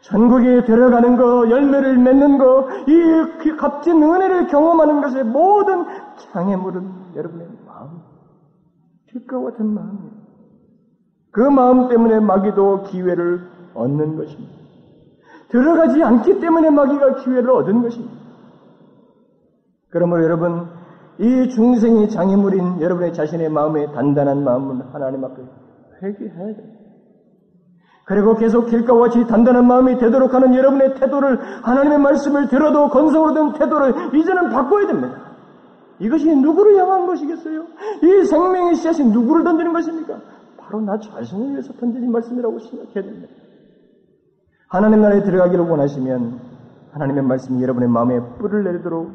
[0.02, 5.86] 전국에 들어가는 거, 열매를 맺는 거, 이 값진 은혜를 경험하는 것의 모든
[6.34, 7.63] 장애물은 여러분의 마음,
[9.14, 10.12] 빛과 같은 마음이에요.
[11.32, 13.42] 그 마음 때문에 마귀도 기회를
[13.74, 14.54] 얻는 것입니다.
[15.50, 18.16] 들어가지 않기 때문에 마귀가 기회를 얻은 것입니다.
[19.90, 20.68] 그러므로 여러분,
[21.20, 25.44] 이 중생이 장애물인 여러분의 자신의 마음의 단단한 마음을 하나님 앞에
[26.02, 26.84] 회개해야 돼요.
[28.06, 33.54] 그리고 계속 길과 같이 단단한 마음이 되도록 하는 여러분의 태도를 하나님의 말씀을 들어도 건성으로 된
[33.54, 35.33] 태도를 이제는 바꿔야 됩니다.
[36.00, 37.66] 이것이 누구를 향한 것이겠어요?
[38.02, 40.20] 이 생명의 씨앗이 누구를 던지는 것입니까?
[40.58, 43.28] 바로 나 자신을 위해서 던지는 말씀이라고 생각해야 됩니다.
[44.68, 46.40] 하나님 나라에 들어가기를 원하시면
[46.92, 49.12] 하나님의 말씀이 여러분의 마음에 뿔을 내리도록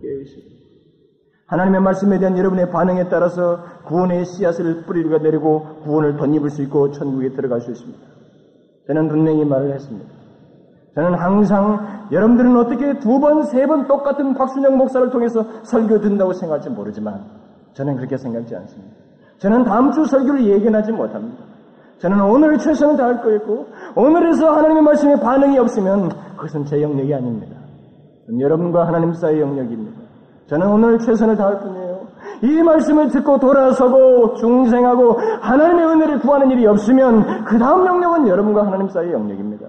[0.00, 0.60] 깨우시고
[1.46, 7.30] 하나님의 말씀에 대한 여러분의 반응에 따라서 구원의 씨앗을 뿌리가 내리고 구원을 덧입을 수 있고 천국에
[7.30, 7.98] 들어갈 수 있습니다.
[8.86, 10.19] 저는 분명히 말을 했습니다.
[10.94, 16.68] 저는 항상 여러분들은 어떻게 두 번, 세 번 똑같은 박순영 목사를 통해서 설교 듣는다고 생각할지
[16.70, 17.20] 모르지만
[17.74, 18.94] 저는 그렇게 생각지 않습니다.
[19.38, 21.44] 저는 다음 주 설교를 예견하지 못합니다.
[21.98, 27.56] 저는 오늘 최선을 다할 거였고 오늘에서 하나님의 말씀에 반응이 없으면 그것은 제 영역이 아닙니다.
[28.38, 30.00] 여러분과 하나님 사이의 영역입니다.
[30.46, 32.00] 저는 오늘 최선을 다할 뿐이에요.
[32.42, 38.88] 이 말씀을 듣고 돌아서고 중생하고 하나님의 은혜를 구하는 일이 없으면 그 다음 영역은 여러분과 하나님
[38.88, 39.66] 사이의 영역입니다.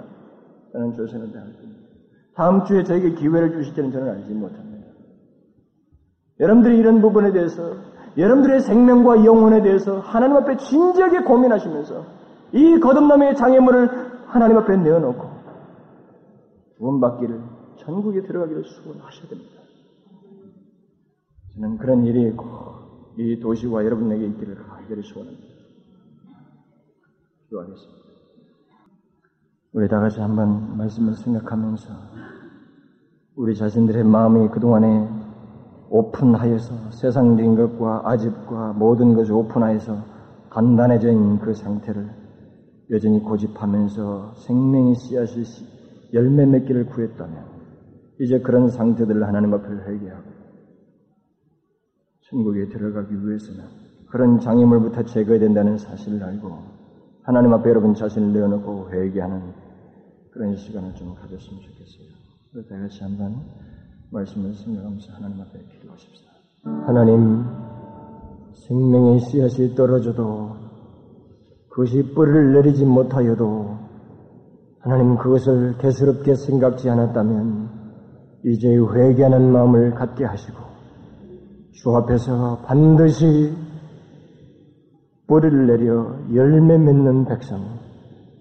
[0.72, 0.96] 저는
[1.32, 1.82] 다할 뿐입니다.
[2.36, 4.88] 다음 주에 저에게 기회를 주실지는 저는 알지 못합니다.
[6.40, 7.76] 여러분들이 이런 부분에 대해서
[8.18, 12.06] 여러분들의 생명과 영혼에 대해서 하나님 앞에 진지하게 고민하시면서
[12.54, 13.90] 이 거듭남의 장애물을
[14.28, 15.30] 하나님 앞에 내어놓고
[16.78, 17.42] 구원받기를
[17.78, 19.62] 천국에 들어가기를 수원하셔야 됩니다.
[21.54, 25.48] 저는 그런 일이 꼭이 도시와 여러분에게 있기를 간절히 소원합니다.
[27.44, 28.01] 기도하겠습니다.
[29.74, 31.94] 우리 다 같이 한번 말씀을 생각하면서
[33.36, 35.08] 우리 자신들의 마음이 그동안에
[35.90, 39.98] 오픈하여서 세상적인 것과 아집과 모든 것을 오픈하여서
[40.52, 42.10] 단단해져 있는 그 상태를
[42.90, 45.46] 여전히 고집하면서 생명의 씨앗이
[46.14, 47.46] 열매 맺기를 구했다면
[48.20, 50.32] 이제 그런 상태들을 하나님 앞에 회개하고
[52.24, 53.64] 천국에 들어가기 위해서는
[54.10, 56.81] 그런 장애물부터 제거해야 된다는 사실을 알고
[57.24, 59.54] 하나님 앞에 여러분 자신을 내어놓고 회개하는
[60.32, 62.08] 그런 시간을 좀 가졌으면 좋겠어요.
[62.52, 63.36] 그래서 같이 한번
[64.10, 66.32] 말씀을 생각하면서 하나님 앞에 기도하십시다.
[66.86, 67.44] 하나님,
[68.54, 70.56] 생명의 씨앗이 떨어져도
[71.70, 73.78] 그것이 뿌리를 내리지 못하여도
[74.80, 77.70] 하나님 그것을 개스럽게 생각지 않았다면
[78.46, 80.58] 이제 회개하는 마음을 갖게 하시고
[81.72, 83.54] 주 앞에서 반드시
[85.32, 87.62] 뿌리를 내려 열매 맺는 백성,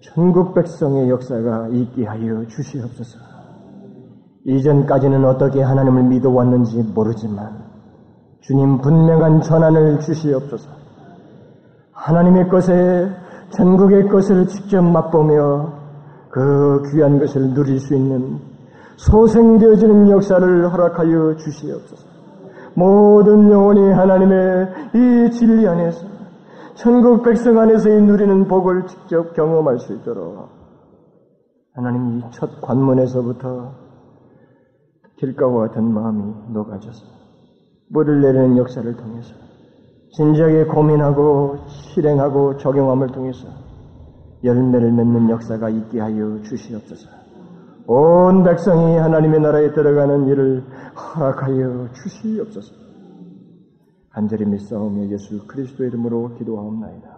[0.01, 3.17] 천국 백성의 역사가 있게 하여 주시옵소서.
[4.43, 7.63] 이전까지는 어떻게 하나님을 믿어왔는지 모르지만
[8.41, 10.69] 주님 분명한 전환을 주시옵소서.
[11.93, 13.09] 하나님의 것에
[13.51, 15.71] 천국의 것을 직접 맛보며
[16.29, 18.37] 그 귀한 것을 누릴 수 있는
[18.97, 22.05] 소생되어지는 역사를 허락하여 주시옵소서.
[22.73, 26.10] 모든 영혼이 하나님의 이 진리 안에서
[26.81, 30.49] 천국 백성 안에서 이 누리는 복을 직접 경험할 수 있도록
[31.75, 33.71] 하나님 이 첫 관문에서부터
[35.17, 37.05] 길가와 같은 마음이 녹아져서
[37.89, 39.35] 물을 내리는 역사를 통해서
[40.15, 43.47] 진지하게 고민하고 실행하고 적용함을 통해서
[44.43, 47.07] 열매를 맺는 역사가 있게 하여 주시옵소서.
[47.85, 50.63] 온 백성이 하나님의 나라에 들어가는 일을
[50.95, 52.73] 허락하여 주시옵소서.
[54.11, 57.10] 간절히 믿사오며 예수 그리스도의 이름으로 기도하옵나이다.